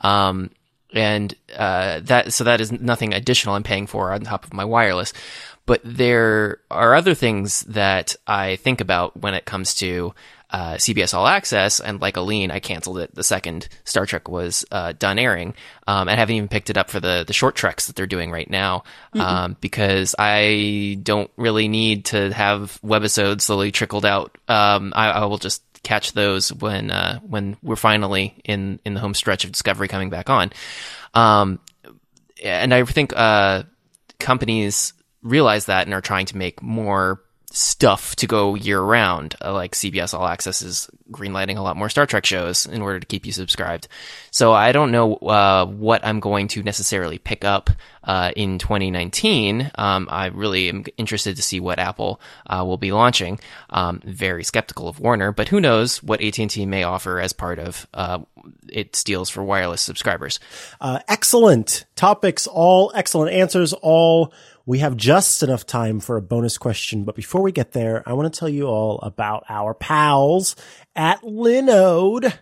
Um, 0.00 0.50
and 0.92 1.34
uh, 1.56 2.00
that 2.00 2.32
so 2.32 2.44
that 2.44 2.60
is 2.60 2.72
nothing 2.72 3.14
additional 3.14 3.54
I'm 3.54 3.62
paying 3.62 3.86
for 3.86 4.12
on 4.12 4.22
top 4.22 4.44
of 4.44 4.52
my 4.52 4.64
wireless. 4.64 5.12
But 5.64 5.80
there 5.84 6.58
are 6.70 6.94
other 6.94 7.14
things 7.14 7.60
that 7.62 8.16
I 8.26 8.56
think 8.56 8.80
about 8.80 9.16
when 9.20 9.34
it 9.34 9.44
comes 9.44 9.74
to 9.76 10.12
uh, 10.50 10.74
CBS 10.74 11.14
All 11.14 11.26
Access, 11.26 11.80
and 11.80 12.00
like 12.00 12.16
Aleen, 12.16 12.50
I 12.50 12.60
canceled 12.60 12.98
it 12.98 13.14
the 13.14 13.24
second 13.24 13.68
Star 13.84 14.04
Trek 14.04 14.28
was 14.28 14.66
uh, 14.70 14.92
done 14.92 15.18
airing, 15.18 15.54
um, 15.86 16.08
and 16.08 16.18
haven't 16.18 16.36
even 16.36 16.48
picked 16.48 16.68
it 16.68 16.76
up 16.76 16.90
for 16.90 17.00
the 17.00 17.24
the 17.26 17.32
short 17.32 17.54
treks 17.54 17.86
that 17.86 17.96
they're 17.96 18.06
doing 18.06 18.30
right 18.30 18.50
now, 18.50 18.84
um, 19.14 19.56
because 19.60 20.14
I 20.18 20.98
don't 21.02 21.30
really 21.36 21.68
need 21.68 22.06
to 22.06 22.32
have 22.34 22.78
webisodes 22.84 23.42
slowly 23.42 23.72
trickled 23.72 24.04
out. 24.04 24.36
Um, 24.46 24.92
I, 24.94 25.10
I 25.10 25.24
will 25.24 25.38
just 25.38 25.62
catch 25.82 26.12
those 26.12 26.52
when 26.52 26.90
uh, 26.90 27.18
when 27.20 27.56
we're 27.62 27.76
finally 27.76 28.34
in 28.44 28.80
in 28.84 28.94
the 28.94 29.00
home 29.00 29.14
stretch 29.14 29.44
of 29.44 29.52
Discovery 29.52 29.88
coming 29.88 30.10
back 30.10 30.30
on. 30.30 30.52
Um, 31.14 31.60
and 32.42 32.74
I 32.74 32.84
think 32.84 33.12
uh, 33.14 33.64
companies 34.18 34.92
realize 35.22 35.66
that 35.66 35.86
and 35.86 35.94
are 35.94 36.00
trying 36.00 36.26
to 36.26 36.36
make 36.36 36.62
more 36.62 37.22
stuff 37.52 38.16
to 38.16 38.26
go 38.26 38.54
year 38.54 38.80
round. 38.80 39.36
Uh, 39.40 39.52
like 39.52 39.72
CBS 39.72 40.14
All 40.14 40.26
Access 40.26 40.62
is 40.62 40.88
greenlighting 41.10 41.58
a 41.58 41.62
lot 41.62 41.76
more 41.76 41.88
Star 41.88 42.06
Trek 42.06 42.24
shows 42.24 42.66
in 42.66 42.82
order 42.82 42.98
to 42.98 43.06
keep 43.06 43.26
you 43.26 43.32
subscribed. 43.32 43.88
So 44.30 44.52
I 44.52 44.72
don't 44.72 44.90
know 44.90 45.14
uh, 45.16 45.66
what 45.66 46.04
I'm 46.04 46.20
going 46.20 46.48
to 46.48 46.62
necessarily 46.62 47.18
pick 47.18 47.44
up 47.44 47.70
uh, 48.04 48.32
in 48.34 48.58
2019. 48.58 49.70
Um, 49.74 50.08
I 50.10 50.26
really 50.26 50.68
am 50.68 50.84
interested 50.96 51.36
to 51.36 51.42
see 51.42 51.60
what 51.60 51.78
Apple 51.78 52.20
uh, 52.46 52.64
will 52.66 52.78
be 52.78 52.92
launching. 52.92 53.38
Um, 53.70 54.00
very 54.04 54.44
skeptical 54.44 54.88
of 54.88 54.98
Warner, 54.98 55.32
but 55.32 55.48
who 55.48 55.60
knows 55.60 56.02
what 56.02 56.22
AT&T 56.22 56.64
may 56.66 56.82
offer 56.82 57.20
as 57.20 57.32
part 57.32 57.58
of 57.58 57.86
uh, 57.94 58.20
its 58.68 59.04
deals 59.04 59.28
for 59.28 59.44
wireless 59.44 59.82
subscribers. 59.82 60.40
Uh, 60.80 61.00
excellent 61.08 61.84
topics, 61.94 62.46
all 62.46 62.90
excellent 62.94 63.32
answers, 63.32 63.72
all. 63.72 64.32
We 64.64 64.78
have 64.78 64.96
just 64.96 65.42
enough 65.42 65.66
time 65.66 65.98
for 65.98 66.16
a 66.16 66.22
bonus 66.22 66.56
question, 66.56 67.02
but 67.02 67.16
before 67.16 67.42
we 67.42 67.50
get 67.50 67.72
there, 67.72 68.02
I 68.06 68.12
want 68.12 68.32
to 68.32 68.38
tell 68.38 68.48
you 68.48 68.66
all 68.66 69.00
about 69.00 69.44
our 69.48 69.74
pals 69.74 70.54
at 70.94 71.20
Linode. 71.22 72.32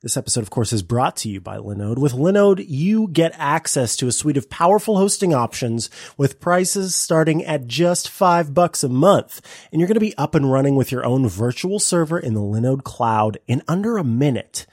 This 0.00 0.16
episode, 0.16 0.42
of 0.42 0.50
course, 0.50 0.72
is 0.72 0.82
brought 0.82 1.16
to 1.18 1.28
you 1.28 1.40
by 1.40 1.56
Linode. 1.58 1.98
With 1.98 2.12
Linode, 2.12 2.64
you 2.66 3.08
get 3.08 3.32
access 3.36 3.96
to 3.96 4.08
a 4.08 4.12
suite 4.12 4.36
of 4.36 4.50
powerful 4.50 4.96
hosting 4.96 5.34
options 5.34 5.88
with 6.16 6.40
prices 6.40 6.96
starting 6.96 7.44
at 7.44 7.68
just 7.68 8.08
five 8.08 8.54
bucks 8.54 8.82
a 8.82 8.88
month. 8.88 9.40
And 9.70 9.80
you're 9.80 9.88
going 9.88 9.94
to 9.94 10.00
be 10.00 10.16
up 10.18 10.34
and 10.34 10.50
running 10.50 10.74
with 10.74 10.90
your 10.90 11.04
own 11.04 11.28
virtual 11.28 11.78
server 11.78 12.18
in 12.18 12.34
the 12.34 12.40
Linode 12.40 12.82
cloud 12.82 13.38
in 13.46 13.62
under 13.68 13.98
a 13.98 14.04
minute. 14.04 14.66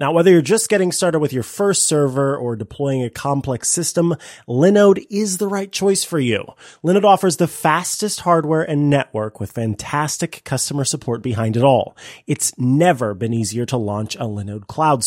Now, 0.00 0.12
whether 0.12 0.30
you're 0.30 0.40
just 0.40 0.70
getting 0.70 0.92
started 0.92 1.18
with 1.18 1.34
your 1.34 1.42
first 1.42 1.82
server 1.82 2.34
or 2.34 2.56
deploying 2.56 3.04
a 3.04 3.10
complex 3.10 3.68
system, 3.68 4.16
Linode 4.48 5.04
is 5.10 5.36
the 5.36 5.46
right 5.46 5.70
choice 5.70 6.04
for 6.04 6.18
you. 6.18 6.54
Linode 6.82 7.04
offers 7.04 7.36
the 7.36 7.46
fastest 7.46 8.20
hardware 8.20 8.62
and 8.62 8.88
network 8.88 9.40
with 9.40 9.52
fantastic 9.52 10.40
customer 10.44 10.86
support 10.86 11.20
behind 11.20 11.54
it 11.54 11.62
all. 11.62 11.98
It's 12.26 12.58
never 12.58 13.12
been 13.12 13.34
easier 13.34 13.66
to 13.66 13.76
launch 13.76 14.14
a 14.14 14.20
Linode 14.20 14.68
cloud 14.68 15.04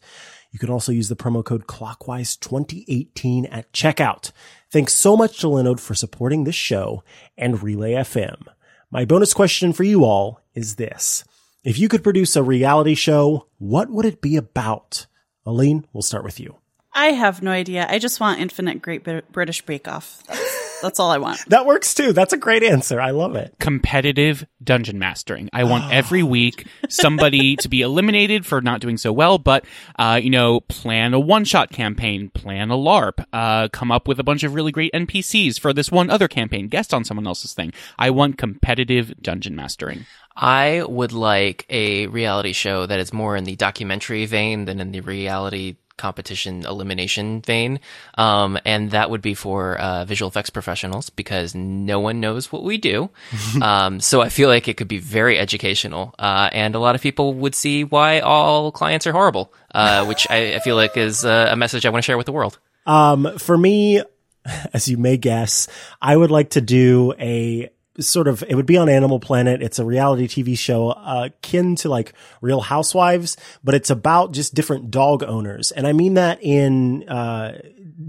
You 0.51 0.59
can 0.59 0.69
also 0.69 0.93
use 0.93 1.09
the 1.09 1.17
promo 1.17 1.43
code 1.43 1.67
clockwise 1.67 2.37
2018 2.37 3.47
at 3.47 3.73
checkout. 3.73 4.33
Thanks 4.71 4.93
so 4.93 5.17
much 5.17 5.41
to 5.41 5.47
Linode 5.47 5.81
for 5.81 5.95
supporting 5.95 6.45
this 6.45 6.55
show 6.55 7.03
and 7.39 7.63
Relay 7.63 7.93
FM. 7.93 8.49
My 8.93 9.05
bonus 9.05 9.33
question 9.35 9.73
for 9.73 9.85
you 9.85 10.05
all 10.05 10.41
is 10.53 10.75
this. 10.75 11.23
If 11.63 11.79
you 11.79 11.89
could 11.89 12.03
produce 12.03 12.35
a 12.35 12.43
reality 12.43 12.97
show, 12.97 13.47
what 13.59 13.89
would 13.89 14.05
it 14.05 14.21
be 14.21 14.37
about? 14.37 15.07
Aleen, 15.47 15.85
we'll 15.93 16.03
start 16.03 16.25
with 16.25 16.41
you. 16.41 16.57
I 16.93 17.13
have 17.13 17.41
no 17.41 17.53
idea. 17.53 17.87
I 17.89 18.01
just 18.01 18.19
want 18.19 18.41
Infinite 18.41 18.83
Great 18.83 19.05
British 19.31 19.65
Bake 19.65 19.87
Off. 19.87 20.25
That's, 20.81 20.83
that's 20.83 21.01
all 21.01 21.11
I 21.11 21.19
want. 21.19 21.45
That 21.49 21.67
works 21.67 21.95
too. 21.95 22.13
That's 22.13 22.33
a 22.33 22.37
great 22.37 22.63
answer. 22.63 23.01
I 23.01 23.11
love 23.11 23.37
it. 23.37 23.55
competitive 23.59 24.47
dungeon 24.63 24.99
mastering. 24.99 25.49
I 25.53 25.65
want 25.65 25.93
every 25.93 26.23
week 26.23 26.67
somebody 26.89 27.57
to 27.57 27.69
be 27.69 27.83
eliminated 27.83 28.47
for 28.47 28.61
not 28.61 28.81
doing 28.81 28.97
so 28.97 29.13
well, 29.13 29.39
but 29.39 29.65
uh, 29.99 30.21
you 30.23 30.31
know, 30.31 30.61
plan 30.61 31.15
a 31.15 31.21
one-shot 31.21 31.71
campaign, 31.71 32.31
plan 32.31 32.71
a 32.71 32.77
LARP, 32.77 33.25
uh, 33.33 33.69
come 33.69 33.91
up 33.91 34.07
with 34.09 34.19
a 34.21 34.25
bunch 34.25 34.43
of 34.43 34.55
really 34.55 34.73
great 34.73 34.93
NPCs 34.93 35.59
for 35.59 35.73
this 35.73 35.91
one 35.91 36.11
other 36.11 36.29
campaign, 36.29 36.69
guest 36.69 36.93
on 36.95 37.05
someone 37.05 37.27
else's 37.27 37.55
thing. 37.55 37.73
I 37.99 38.11
want 38.11 38.39
competitive 38.39 39.15
dungeon 39.21 39.57
mastering. 39.57 40.07
I 40.37 40.85
would 40.89 41.13
like 41.13 41.67
a 41.69 42.07
reality 42.07 42.53
show 42.53 42.87
that 42.87 43.01
is 43.01 43.13
more 43.13 43.37
in 43.37 43.45
the 43.45 43.57
documentary 43.57 44.25
vein 44.27 44.65
than 44.65 44.81
in 44.81 44.93
the 44.93 45.01
reality 45.01 45.77
competition 46.01 46.65
elimination 46.67 47.43
vein. 47.43 47.79
Um, 48.17 48.59
and 48.65 48.91
that 48.91 49.11
would 49.11 49.23
be 49.23 49.35
for 49.35 49.79
uh, 49.79 50.05
visual 50.07 50.29
effects 50.29 50.51
professionals 50.51 51.11
because 51.11 51.55
no 51.55 52.01
one 52.01 52.19
knows 52.19 52.51
what 52.51 52.65
we 52.65 52.79
do. 52.79 53.11
um, 53.63 54.01
so 54.01 54.21
I 54.21 54.31
feel 54.31 54.49
like 54.49 54.67
it 54.67 54.77
could 54.77 54.89
be 54.89 54.99
very 54.99 55.39
educational. 55.39 56.15
Uh, 56.19 56.49
and 56.53 56.75
a 56.75 56.79
lot 56.81 56.95
of 56.95 57.03
people 57.03 57.35
would 57.35 57.55
see 57.55 57.85
why 57.85 58.21
all 58.21 58.73
clients 58.73 59.07
are 59.07 59.13
horrible, 59.13 59.53
uh, 59.75 60.05
which 60.07 60.27
I, 60.31 60.55
I 60.55 60.59
feel 60.61 60.75
like 60.75 60.97
is 60.97 61.25
uh, 61.25 61.49
a 61.51 61.57
message 61.57 61.87
I 61.87 61.91
want 61.91 62.03
to 62.03 62.07
share 62.07 62.17
with 62.17 62.27
the 62.27 62.33
world. 62.33 62.59
Um, 62.87 63.39
for 63.39 63.57
me, 63.57 64.03
as 64.73 64.89
you 64.89 64.97
may 64.97 65.17
guess, 65.17 65.69
I 66.01 66.17
would 66.17 66.31
like 66.31 66.51
to 66.51 66.61
do 66.61 67.15
a 67.19 67.71
sort 68.01 68.29
of 68.29 68.43
it 68.49 68.55
would 68.55 68.67
be 68.67 68.77
on 68.77 68.89
Animal 68.89 69.21
Planet. 69.21 69.63
It's 69.63 69.79
a 69.79 69.85
reality 69.85 70.27
TV 70.27 70.59
show 70.59 70.91
uh, 70.91 71.25
akin 71.27 71.77
to 71.77 71.89
like 71.89 72.13
Real 72.41 72.61
Housewives, 72.61 73.37
but 73.63 73.75
it's 73.75 73.91
about 73.91 74.33
just 74.33 74.55
different 74.55 74.91
dog 74.91 75.23
owners, 75.23 75.71
and 75.71 75.87
I 75.87 75.93
mean 75.93 76.15
that 76.15 76.43
in 76.43 77.09
uh, 77.09 77.59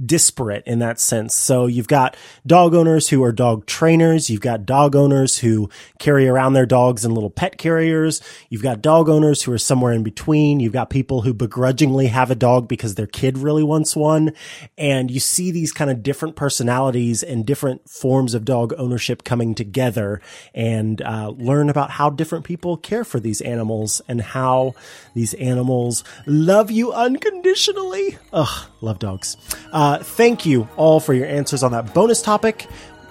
disparate 0.06 0.64
in 0.66 0.80
that 0.80 1.00
sense. 1.00 1.36
So 1.36 1.66
you've 1.66 1.88
got 1.88 2.16
dog 2.46 2.74
owners 2.74 3.10
who 3.10 3.24
are 3.24 3.32
dog 3.32 3.66
trainers. 3.66 4.30
You've 4.30 4.42
got 4.42 4.66
dog 4.66 4.96
owners 4.96 5.40
who 5.40 5.70
carry 6.00 6.28
around 6.28 6.54
their 6.54 6.66
dogs 6.66 7.04
in 7.06 7.14
little 7.14 7.30
pet 7.30 7.58
carriers. 7.58 8.22
You've 8.50 8.64
got 8.64 8.82
dog 8.82 9.10
owners 9.10 9.44
who 9.44 9.52
are 9.52 9.58
somewhere 9.58 9.94
in 9.94 10.04
between. 10.04 10.60
You've 10.60 10.74
got 10.74 10.90
people 10.90 11.22
who 11.22 11.34
begrudgingly 11.34 12.08
have 12.08 12.32
a 12.32 12.36
dog 12.36 12.68
because 12.68 12.96
their 12.96 13.08
kid 13.08 13.38
really 13.38 13.64
wants 13.64 13.96
one. 13.96 14.34
And 14.78 15.12
you 15.12 15.20
see 15.20 15.52
these 15.52 15.72
kind 15.72 15.92
of 15.92 16.04
different 16.04 16.36
personalities 16.36 17.24
and 17.24 17.46
different 17.46 17.90
forms 17.90 18.34
of 18.34 18.46
dog 18.46 18.74
ownership 18.78 19.24
coming 19.24 19.56
together 19.82 20.22
and 20.54 21.02
uh, 21.02 21.30
learn 21.38 21.70
about 21.70 21.90
how 21.90 22.10
different 22.10 22.46
people 22.46 22.78
care 22.78 23.04
for 23.04 23.20
these 23.20 23.42
animals 23.42 24.02
and 24.08 24.22
how 24.22 24.76
these 25.16 25.34
animals 25.36 26.04
love 26.28 26.70
you 26.70 26.94
unconditionally. 26.94 28.18
Ugh, 28.32 28.68
love 28.82 29.00
dogs. 29.00 29.38
Uh, 29.72 29.98
thank 29.98 30.46
you 30.46 30.68
all 30.78 31.00
for 31.00 31.14
your 31.16 31.26
answers 31.26 31.64
on 31.64 31.72
that 31.72 31.94
bonus 31.96 32.22
topic. 32.22 32.68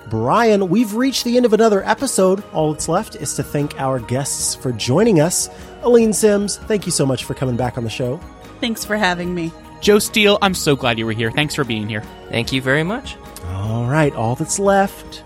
Brian, 0.08 0.68
we've 0.68 0.94
reached 0.94 1.24
the 1.24 1.36
end 1.36 1.44
of 1.44 1.52
another 1.52 1.84
episode. 1.84 2.42
All 2.52 2.72
that's 2.72 2.88
left 2.88 3.16
is 3.16 3.34
to 3.34 3.42
thank 3.42 3.78
our 3.80 3.98
guests 3.98 4.54
for 4.54 4.72
joining 4.72 5.20
us. 5.20 5.48
Aleen 5.82 6.14
Simms, 6.14 6.56
thank 6.56 6.86
you 6.86 6.92
so 6.92 7.04
much 7.04 7.24
for 7.24 7.34
coming 7.34 7.56
back 7.56 7.78
on 7.78 7.84
the 7.84 7.90
show. 7.90 8.18
Thanks 8.60 8.84
for 8.84 8.96
having 8.96 9.34
me. 9.34 9.52
Joe 9.80 9.98
Steel, 9.98 10.38
I'm 10.40 10.54
so 10.54 10.76
glad 10.76 10.98
you 10.98 11.06
were 11.06 11.12
here. 11.12 11.30
Thanks 11.30 11.54
for 11.54 11.64
being 11.64 11.88
here. 11.88 12.02
Thank 12.28 12.52
you 12.52 12.62
very 12.62 12.84
much. 12.84 13.16
All 13.46 13.86
right, 13.86 14.14
all 14.14 14.36
that's 14.36 14.58
left 14.58 15.22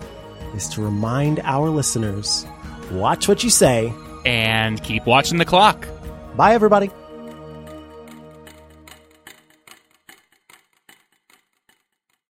is 0.55 0.69
to 0.69 0.81
remind 0.81 1.39
our 1.43 1.69
listeners 1.69 2.45
watch 2.91 3.27
what 3.27 3.43
you 3.43 3.49
say. 3.49 3.93
And 4.25 4.81
keep 4.81 5.05
watching 5.05 5.37
the 5.37 5.45
clock. 5.45 5.87
Bye, 6.35 6.55
everybody. 6.55 6.89